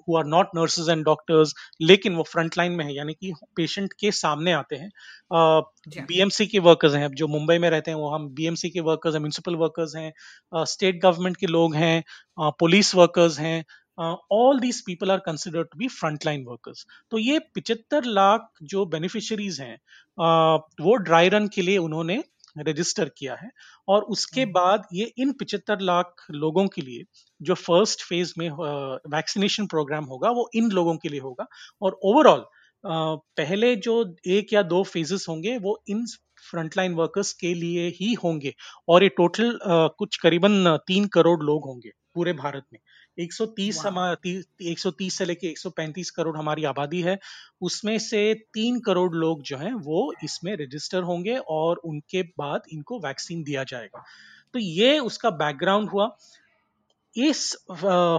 who 0.08 0.16
are 0.16 0.24
not 0.24 0.48
nurses 0.56 0.88
and 0.88 1.04
doctors 1.04 1.54
लेकिन 1.80 2.14
वो 2.14 2.22
फ्रंट 2.22 2.58
लाइन 2.58 2.72
में 2.72 2.84
है 2.84 2.96
यानी 2.96 3.14
कि 3.14 3.32
पेशेंट 3.56 3.92
के 3.92 4.10
सामने 4.10 4.52
आते 4.52 4.76
हैं। 4.76 4.90
बीएमसी 6.06 6.46
के 6.46 6.58
वर्कर्स 6.58 6.94
हैं 6.94 7.08
जो 7.08 7.28
मुंबई 7.28 7.58
में 7.58 7.70
रहते 7.70 7.90
हैं 7.90 7.98
वो 7.98 8.10
हम 8.10 8.28
बीएमसी 8.28 8.70
के 8.70 8.80
वर्कर्स 8.80 9.14
हैं 9.14 9.20
म्यूनसिपल 9.20 9.56
वर्कर्स 9.56 9.96
हैं 9.96 10.12
स्टेट 10.64 11.00
गवर्नमेंट 11.02 11.36
के 11.36 11.46
लोग 11.46 11.74
हैं 11.74 12.04
पुलिस 12.40 12.94
वर्कर्स 12.94 13.38
हैं 13.38 13.64
all 13.98 14.61
these 14.61 14.80
people 14.87 15.11
are 15.11 15.18
considered 15.26 15.66
to 15.66 15.78
be 15.78 15.88
front 15.90 16.26
line 16.26 16.44
workers 16.44 16.85
तो 17.11 17.18
ये 17.18 17.38
पिचहत्तर 17.54 18.04
लाख 18.04 18.48
जो 18.62 18.85
बेनिफिशरीज 18.87 19.61
हैं 19.61 19.76
uh, 19.76 20.61
वो 20.80 20.96
ड्राई 20.98 21.28
रन 21.28 21.48
के 21.54 21.62
लिए 21.62 21.78
उन्होंने 21.78 22.22
रजिस्टर 22.59 23.09
किया 23.18 23.35
है। 23.35 23.48
और 23.88 24.02
उसके 24.14 24.40
हम्म। 24.40 24.52
बाद 24.52 24.83
ये 24.94 25.04
इन 25.18 25.33
पिचहत्तर 25.33 25.80
लाख 25.83 26.24
लोगों 26.33 26.66
के 26.68 26.83
लिए 26.83 27.02
जो 27.40 27.54
फ़र्स्ट 27.54 28.02
फ़ेज़ 28.02 28.33
में 28.38 28.48
वैक्सीनेशन 29.14 29.66
प्रोग्राम 29.66 30.04
होगा 30.04 30.30
वो 30.30 30.48
इन 30.57 30.70
लोगों 30.70 30.96
के 30.96 31.09
लिए 31.09 31.20
होगा। 31.20 31.46
और 31.83 31.98
ओवरऑल 32.04 32.44
पहले 32.85 33.74
जो 33.78 33.94
एक 34.28 34.52
या 34.52 34.62
दो 34.64 34.83
फेजेस 34.85 35.26
होंगे 35.28 35.57
वो 35.59 35.78
इन 35.88 36.04
फ्रंटलाइन 36.50 36.94
वर्कर्स 36.94 37.33
के 37.33 37.52
लिए 37.54 37.88
ही 38.00 38.12
होंगे। 38.24 38.54
और 38.88 39.02
ये 39.02 39.09
टोटल 39.16 39.59
कुछ 39.98 40.16
करीबन 40.16 40.76
तीन 40.87 41.07
करोड़ 41.14 41.42
लोग 41.42 41.64
होंगे 41.66 41.90
पूरे 42.14 42.33
भारत 42.35 42.64
में। 42.72 42.78
130 43.18 43.79
Wow. 43.79 43.87
हमा- 43.87 44.16
ती- 44.16 44.44
130 44.62 45.14
से 45.14 45.24
लेके 45.24 45.46
135 45.46 46.11
करोड़ 46.11 46.38
हमारी 46.38 46.64
आबादी 46.64 47.00
है। 47.03 47.18
उसमें 47.61 47.98
से 47.98 48.35
तीन 48.35 48.81
करोड़ 48.81 49.14
लोग 49.14 49.42
जो 49.42 49.57
हैं 49.57 49.74
वो 49.74 50.14
इसमें 50.24 50.57
रजिस्टर 50.57 51.03
होंगे 51.03 51.37
और 51.37 51.77
उनके 51.77 52.22
बाद 52.22 52.62
इनको 52.72 52.98
वैक्सीन 52.98 53.42
दिया 53.42 53.64
जाएगा। 53.64 54.05
तो 54.53 54.59
ये 54.59 54.98
उसका 54.98 55.31
बैकग्राउंड 55.31 55.90
हुआ। 55.90 56.16
इस 57.16 57.57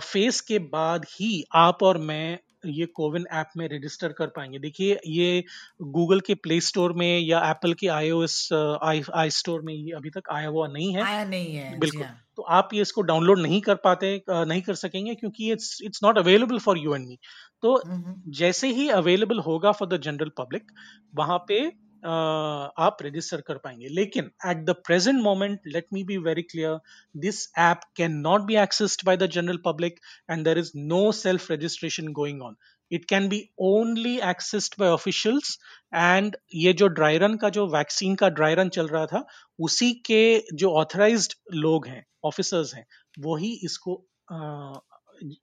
फ़ेज़ 0.05 0.47
के 0.47 0.59
बाद 0.59 1.05
ही 1.05 1.45
आप 1.55 1.83
और 1.83 1.97
मैं 1.97 2.39
ये 2.67 2.85
कोविन 2.95 3.25
ऐप 3.31 3.49
में 3.57 3.67
रजिस्टर 3.69 4.11
कर 4.11 4.27
पाएँगे। 4.27 4.59
देखिए 4.59 4.99
ये 5.07 5.43
गूगल 5.81 6.19
के 6.19 6.35
प्ले 6.35 6.59
स्टोर 6.61 6.93
में 6.93 7.19
या 7.19 7.39
एप्पल 7.49 7.73
के 7.73 7.87
आईओएस 7.87 8.37
एस 8.53 9.09
आई 9.15 9.29
स्टोर 9.31 9.61
में 9.61 9.73
ये 9.73 9.91
अभी 9.91 10.09
तक 10.09 10.29
आया 10.31 10.47
हुआ 10.47 10.67
नहीं 10.67 10.93
है। 10.93 11.03
आया 11.03 11.23
नहीं 11.25 11.55
है 11.55 11.77
बिल्कुल। 11.79 12.03
हाँ। 12.03 12.21
तो 12.37 12.43
आप 12.51 12.69
ये 12.73 12.81
इसको 12.81 13.01
डाउनलोड 13.01 13.39
नहीं 13.39 13.61
कर 13.61 13.75
पाते 13.83 14.09
नहीं 14.29 14.61
कर 14.61 14.75
सकेंगे 14.75 15.15
क्योंकि 15.15 15.51
it's 15.51 15.79
it's 15.83 16.03
not 16.03 16.17
available 16.17 16.59
for 16.59 16.77
you 16.77 16.95
and 16.95 17.07
me. 17.07 17.17
तो 17.61 17.75
हम्म। 17.87 18.31
जैसे 18.31 18.67
ही 18.73 18.89
अवेलेबल 18.89 19.39
होगा 19.39 19.71
फॉर 19.71 19.87
द 19.87 20.01
जनरल 20.01 20.31
पब्लिक 20.37 20.71
वहाँ 21.15 21.37
पे 21.47 21.59
आप 22.05 22.97
रजिस्टर 23.03 23.41
कर 23.41 23.57
पाएँगे। 23.57 23.87
लेकिन 23.91 24.29
at 24.47 24.63
the 24.65 24.75
present 24.85 25.21
moment 25.23 25.59
let 25.67 25.85
me 25.93 26.03
be 26.03 26.17
very 26.25 26.41
clear 26.43 26.77
this 27.15 27.47
app 27.59 27.81
can 27.97 28.17
not 28.21 28.41
be 28.45 28.55
accessed 28.63 29.05
by 29.05 29.17
the 29.17 29.27
general 29.31 29.57
public 29.65 29.99
and 30.31 30.43
there 30.45 30.57
is 30.57 30.71
no 30.77 31.11
self 31.13 31.51
registration 31.51 32.07
going 32.13 32.41
on 32.41 32.55
it 32.91 33.05
can 33.09 33.27
be 33.29 33.41
only 33.63 34.15
accessed 34.29 34.75
by 34.79 34.89
officials 34.89 35.57
and 35.93 36.35
ये 36.55 36.73
जो 36.73 36.87
dry 36.89 37.17
run 37.17 37.35
का, 37.35 37.49
जो 37.49 37.67
vaccine 37.67 38.15
का 38.15 38.29
dry 38.29 38.55
run 38.55 38.69
चल 38.69 38.87
रहा 38.87 39.05
था, 39.05 39.25
उसी 39.59 39.91
के 40.05 40.43
जो 40.53 40.71
ऑथराइज्ड 40.81 41.33
लोग 41.53 41.87
हैं 41.87 42.05
ऑफिसर्स 42.25 42.73
हैं 42.75 42.85
वही 43.19 43.51
इसको 43.63 44.03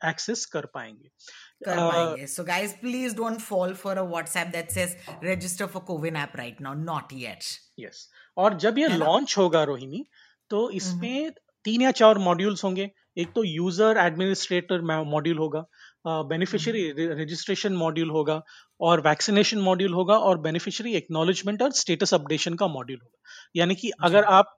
एक्सेस 0.06 0.44
कर 0.46 0.66
पाएँगे। 0.74 1.08
कर 1.64 1.78
अ, 1.78 1.88
पाएँगे। 1.88 2.26
So 2.26 2.44
guys 2.44 2.72
please 2.80 3.16
don't 3.16 3.38
fall 3.40 3.74
for 3.74 3.98
a 3.98 4.02
WhatsApp 4.04 4.46
that 4.52 4.70
says 4.70 4.96
register 5.24 5.66
for 5.66 5.82
CoWIN 5.84 6.16
app 6.16 6.36
right 6.36 6.60
now 6.60 6.74
not 6.82 7.12
yet 7.12 7.44
yes 7.80 8.08
और 8.36 8.56
जब 8.58 8.78
ये 8.78 8.88
लॉन्च 8.88 9.34
होगा 9.38 9.62
रोहिणी 9.64 10.04
तो 10.50 10.68
इसमें 10.70 11.30
तीन 11.64 11.82
या 11.82 11.90
चार 11.92 12.18
मॉड्यूल्स 12.18 12.64
होंगे। 12.64 12.90
एक 13.18 13.32
तो 13.34 13.42
यूज़र 13.44 13.98
एडमिनिस्ट्रेटर 13.98 14.80
मॉड्यूल 14.82 15.38
होगा 15.38 15.64
बेनिफिशियरी 16.28 16.90
रजिस्ट्रेशन 17.12 17.72
मॉड्यूल 17.76 18.10
होगा 18.10 18.40
और 18.82 19.00
वैक्सीनेशन 19.00 19.58
मॉड्यूल 19.60 19.92
होगा 19.94 20.16
और 20.20 20.38
बेनिफिशियरी 20.40 20.94
एक्नॉलेजमेंट 20.96 21.62
और 21.62 21.72
स्टेटस 21.74 22.14
अपडेशन 22.14 22.54
का 22.54 22.66
मॉड्यूल 22.68 22.98
होगा। 23.02 23.18
यानी 23.56 23.74
कि 23.74 23.90
अगर 24.04 24.24
आप 24.30 24.54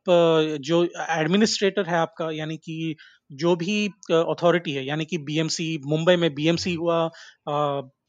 जो 0.62 0.84
एडमिनिस्ट्रेटर 1.10 1.88
है 1.88 1.98
आपका 1.98 2.30
यानी 2.32 2.56
कि 2.58 2.96
जो 3.32 3.56
भी 3.56 3.86
अथॉरिटी 4.12 4.72
है 4.72 4.86
यानी 4.86 5.04
कि 5.04 5.18
बीएमसी 5.20 5.66
मुंबई 5.86 6.16
में 6.16 6.34
बीएमसी 6.34 6.74
हुआ 6.74 6.98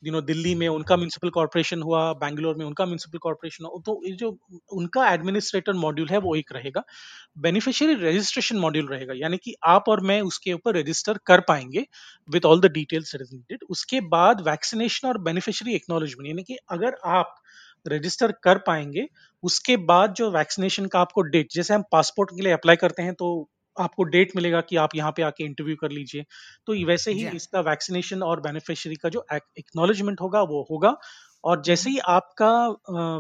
यू 0.06 0.12
नो 0.12 0.20
दिल्ली 0.22 0.54
में 0.56 0.68
उनका 0.68 0.96
म्यूनसिपल 0.98 1.30
कॉर्पोरेशन 1.30 1.82
हुआ 1.82 2.02
बैंगलोर 2.14 2.56
में 2.56 2.66
उनका 2.66 2.86
म्यूनसिपल 2.86 3.18
कॉर्पोरेशन 3.18 3.66
हुआ 3.66 3.80
तो 3.86 4.02
जो 4.16 4.30
उनका 4.74 5.08
एडमिनिस्ट्रेटर 5.14 5.74
मॉड्यूल 5.76 6.08
है 6.10 6.18
वो 6.18 6.36
एक 6.36 6.52
रहेगा। 6.52 6.84
बेनिफिशियरी 7.40 7.94
रजिस्ट्रेशन 8.02 8.58
मॉड्यूल 8.58 8.88
रहेगा 8.88 9.14
यानी 9.18 9.38
कि 9.38 9.56
आप 9.68 9.90
और 9.90 10.02
मैं 10.02 10.20
उसके 10.24 10.54
ऊपर 10.54 10.78
रजिस्टर 10.78 11.20
कर 11.28 11.40
पाएँगे 11.48 11.86
विद 12.30 12.46
ऑल 12.46 12.60
द 12.62 12.72
डिटेल्स 12.74 13.16
उसके 13.70 14.02
बाद 14.10 14.42
वैक्सीनेशन 14.48 15.08
और 15.08 15.18
बेनिफिशियरी 15.22 15.76
एक्नोलॉजमेंट 16.06 16.28
यानी 16.28 16.44
कि 16.44 16.58
अगर 16.70 16.96
आप 17.06 17.36
रजिस्टर 17.86 18.32
कर 18.44 18.58
पाएँगे 18.58 19.08
उसके 19.44 19.78
बाद 19.78 20.14
जो 20.14 20.32
वैक्सीनेशन 20.32 20.86
का 20.86 21.00
आपको 21.00 21.22
डेट 21.24 21.48
जैसे 21.54 21.74
हम 21.74 21.84
पासपोर्ट 21.92 22.30
के 22.32 22.44
लिए 22.44 22.54
अप्लाई 22.54 22.76
करते 22.76 23.04
हैं 23.04 23.14
तो 23.14 23.50
आपको 23.78 24.04
डेट 24.06 24.32
मिलेगा 24.36 24.62
कि 24.62 24.76
आप 24.78 24.96
यहाँ 24.96 25.12
पे 25.12 25.24
आके 25.24 25.44
इंटरव्यू 25.44 25.76
कर 25.82 25.92
लीजिए। 25.92 26.24
तो 26.68 26.74
वैसे 26.88 27.12
ही 27.12 27.28
इसका 27.36 27.60
वैक्सीनेशन 27.62 28.24
और 28.24 28.42
बेनिफिशियरी 28.42 28.96
का 28.96 29.10
जो 29.10 29.26
एक्नोलेजमेंट 29.34 30.22
होगा 30.22 30.42
वो 30.44 30.66
होगा। 30.72 30.96
और 31.44 31.62
जैसे 31.62 31.90
ही 31.90 31.98
आपका 32.10 32.52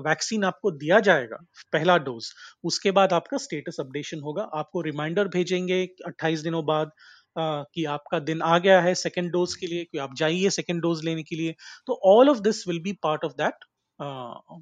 वैक्सीन 0.01 0.43
आपको 0.43 0.71
दिया 0.71 0.99
जाएगा 0.99 1.37
पहला 1.73 1.97
डोज 1.97 2.29
उसके 2.63 2.91
बाद 2.91 3.13
आपका 3.13 3.37
स्टेटस 3.37 3.77
अपडेशन 3.79 4.19
होगा। 4.19 4.43
आपको 4.55 4.81
रिमाइंडर 4.81 5.27
भेजेंगे 5.27 5.81
28 6.07 6.43
दिनों 6.43 6.65
बाद 6.65 6.91
कि 7.37 7.85
आपका 7.87 8.19
दिन 8.21 8.41
आ 8.43 8.57
गया 8.59 8.79
है 8.81 8.93
सेकेंड 8.97 9.31
डोज 9.31 9.55
के 9.55 9.67
लिए, 9.67 9.83
कि 9.85 9.97
आप 9.99 10.15
जाइए 10.17 10.49
सेकेंड 10.51 10.81
डोज 10.81 11.03
लेने 11.05 11.23
के 11.23 11.35
लिए। 11.35 11.55
तो 11.87 11.99
all 12.07 12.29
of 12.29 12.39
this 12.41 12.67
will 12.67 12.81
be 12.83 12.93
part 13.03 13.25
of 13.25 13.33
that 13.35 13.65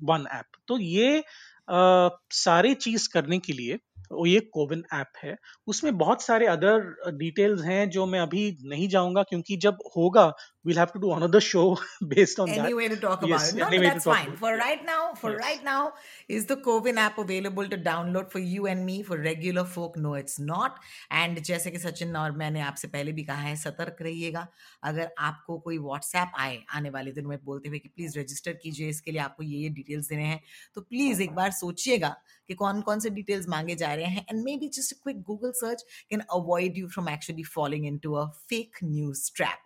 one 0.03 0.25
app 0.33 0.45
तो 0.67 0.77
ये 0.79 1.23
सारे 1.67 2.73
चीज़ 2.75 3.07
करने 3.13 3.39
के 3.39 3.53
लिए 3.53 3.79
वो 4.11 4.25
ये 4.25 4.39
कोविन 4.53 4.83
ऐप 4.93 5.11
है। 5.17 5.35
उसमें 5.67 5.97
बहुत 5.97 6.21
सारे 6.21 6.47
अदर 6.47 7.11
डिटेल्स 7.13 7.61
हैं 7.63 7.89
जो 7.89 8.05
मैं 8.05 8.19
अभी 8.19 8.41
नहीं 8.65 8.87
जाऊँगा, 8.89 9.23
क्योंकि 9.23 9.57
जब 9.57 9.77
होगा 9.97 10.31
we'll 10.65 10.77
have 10.77 10.91
to 10.93 10.99
do 10.99 11.11
another 11.13 11.41
show 11.41 11.77
based 12.07 12.39
on 12.39 12.49
any 12.49 12.59
that. 12.59 12.75
way 12.75 12.87
to 12.87 12.97
talk 12.97 13.25
yes, 13.25 13.51
about 13.51 13.69
it. 13.69 13.73
No, 13.73 13.77
no, 13.77 13.83
that's 13.83 14.05
fine. 14.05 14.27
about 14.27 14.39
For 14.39 14.51
right 14.57 14.85
now, 14.85 15.13
for 15.15 15.31
Yes. 15.31 15.39
right 15.41 15.63
now, 15.63 15.93
is 16.29 16.45
the 16.45 16.57
Covin 16.57 16.97
app 16.97 17.17
available 17.17 17.67
to 17.67 17.77
download 17.77 18.31
for 18.31 18.39
you 18.39 18.67
and 18.67 18.85
me? 18.85 19.03
For 19.03 19.17
regular 19.17 19.65
folk, 19.65 19.97
no, 19.97 20.13
it's 20.15 20.39
not. 20.41 20.79
And 21.11 21.41
जैसे 21.41 21.71
कि 21.71 21.79
सचिन 21.79 22.15
और 22.17 22.31
मैंने 22.37 22.61
आपसे 22.61 22.87
पहले 22.87 23.11
भी 23.11 23.23
कहा 23.23 23.41
है 23.41 23.55
सतर्क 23.57 24.01
रहिएगा 24.01 24.47
अगर 24.83 25.09
आपको 25.19 25.57
कोई 25.59 25.77
व्हाट्सएप 25.79 26.31
आए 26.39 26.59
आने 26.75 26.89
वाले 26.89 27.11
दिनों 27.11 27.29
में 27.29 27.39
बोलते 27.45 27.69
हुए 27.69 27.79
कि 27.79 27.89
प्लीज़ 27.89 28.19
रजिस्टर 28.19 28.53
कीजिए 28.63 28.89
इसके 28.89 29.11
लिए 29.11 29.21
आपको 29.21 29.43
ये 29.43 29.57
ये 29.57 29.69
डिटेल्स 29.79 30.09
देने 30.09 30.23
हैं 30.25 30.39
तो 30.75 30.81
प्लीज़ 30.81 31.21
एक 31.23 31.35
बार 31.35 31.51
सोचिएगा 31.51 32.15
कि 32.47 32.53
कौन 32.55 32.81
कौन 32.81 32.99
से 32.99 33.09
डिटेल्स 33.09 33.47
मांगे 33.49 33.75
जा 33.75 33.93
रहे 33.93 34.05
हैं 34.05 34.25
and 34.29 34.43
maybe 34.57 34.67
just 34.77 34.93
quick 35.03 35.21
Google 35.23 35.51
search 35.55 35.83
can 36.09 36.21
avoid 36.33 36.77
you 36.77 36.87
from 36.87 37.09
actually 37.09 37.43
following 37.43 37.85
into 38.03 38.13
a 38.13 38.25
fake 38.49 38.77
news 38.83 39.31
trap 39.35 39.59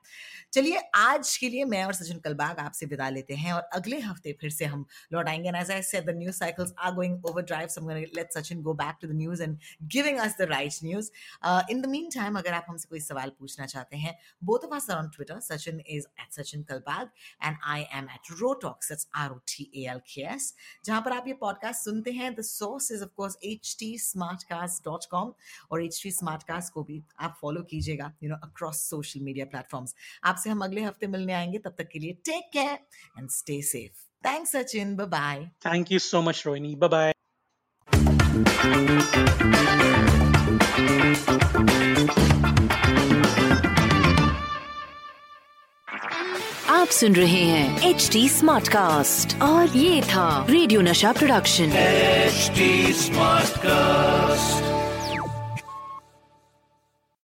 चलिए, 0.54 0.78
आज 0.96 1.36
के 1.38 1.48
लिए 1.50 1.66
मैं 1.66 1.84
और 1.84 1.94
सचिन 1.94 2.20
कलबाग 2.20 2.60
आपसे 2.60 2.86
विदा 2.86 3.10
लेते 3.10 3.34
हैं 3.36 3.52
और 3.54 3.62
अगले 3.74 4.00
हफ़्ते 4.00 4.32
फिर 4.42 4.50
से 4.50 4.66
हम 4.66 4.86
लौट 5.14 5.28
आएँगे। 5.28 5.50
As 5.60 5.72
I 5.72 5.82
said 5.84 6.06
the 6.06 6.16
news 6.18 6.36
cycles 6.36 6.74
are 6.80 6.94
going 6.94 7.26
overdrive 7.42 7.68
so 7.68 7.90
let 7.90 8.32
Sachin 8.34 8.62
go 8.62 8.74
back 8.74 8.96
to 9.02 9.08
the 9.08 9.16
news 9.16 9.44
and 9.44 9.58
giving 9.96 10.20
us 10.20 10.36
the 10.40 10.48
right 10.50 10.80
news 10.84 11.10
in 11.72 11.82
the 11.82 11.86
meantime 12.10 12.38
अगर 12.38 12.54
आप 12.54 12.66
हमसे 12.70 12.88
कोई 12.90 13.00
सवाल 13.00 13.32
पूछना 13.40 13.66
चाहते 13.66 13.98
हैं 13.98 14.18
both 14.44 14.66
of 14.66 14.76
us 14.76 14.90
are 14.90 14.98
on 14.98 15.10
Twitter 15.10 15.40
Sachin 15.40 15.82
is 15.88 16.06
at 16.22 16.32
Sachin 16.34 16.64
Kalbag 16.64 17.10
and 17.44 17.58
I 17.66 17.86
am 17.94 18.10
at 18.10 18.32
rotalks 18.40 18.90
that's 18.90 19.08
R 19.16 19.32
O 19.32 19.38
T 19.48 19.70
A 19.76 19.88
L 19.92 20.00
K 20.08 20.22
S 20.34 20.54
जहाँ 20.86 21.02
पर 21.02 21.12
आप 21.12 21.28
ये 21.28 21.34
पॉडकास्ट 21.42 21.84
सुनते 21.84 22.12
हैं 22.12 22.34
the 22.36 22.42
source 22.44 22.92
is 22.92 23.04
of 23.04 23.10
course 23.18 23.38
H 23.44 23.76
T 23.80 23.98
smart 24.00 24.44
cast 24.50 24.84
dot 24.86 25.06
com 25.12 25.34
और 25.72 25.84
H 25.84 26.02
T 26.04 26.12
smart 26.12 26.44
cast 26.44 26.74
को 26.74 26.84
भी 26.84 27.02
आप 27.20 27.38
फॉलो 27.42 27.62
कीजिएगा 27.70 28.12
you 28.24 28.30
know 28.30 28.36
across 28.44 28.90
social 28.90 29.20
media 29.20 29.46
platforms 29.46 29.96
आपसे 30.38 30.50
हम 30.50 30.64
अगले 30.64 30.82
हफ़्ते 30.84 31.08
मिलने 31.08 31.34
आएँगे 31.34 31.58
तब 31.60 31.76
तक 31.78 31.88
के 31.92 32.00
लिए 32.00 32.14
take 32.26 32.50
care 32.54 32.78
and 33.20 33.30
stay 33.32 33.62
safe 33.70 34.06
thanks 34.28 34.52
Sachin 34.56 34.96
bye 34.96 35.08
bye 35.08 35.50
Thank 35.66 35.92
you 35.94 36.00
so 36.08 36.22
much, 36.22 36.44
Rohini. 36.48 36.76
Bye 36.78 36.92
bye. 36.96 37.14
आप 46.70 46.88
सुन 46.92 47.16
रहे 47.16 47.42
हैं 47.44 47.90
एच 47.90 48.10
डी 48.14 48.28
स्मार्ट 48.30 48.68
कास्ट 48.68 49.42
और 49.42 49.78
ये 49.78 50.02
था 50.14 50.30
रेडियो 50.50 50.82
नशा 50.92 51.12
प्रोडक्शन 51.14 51.78
एचडी 51.78 52.94
स्मार्ट 53.04 53.58
Smartcast. 53.58 54.77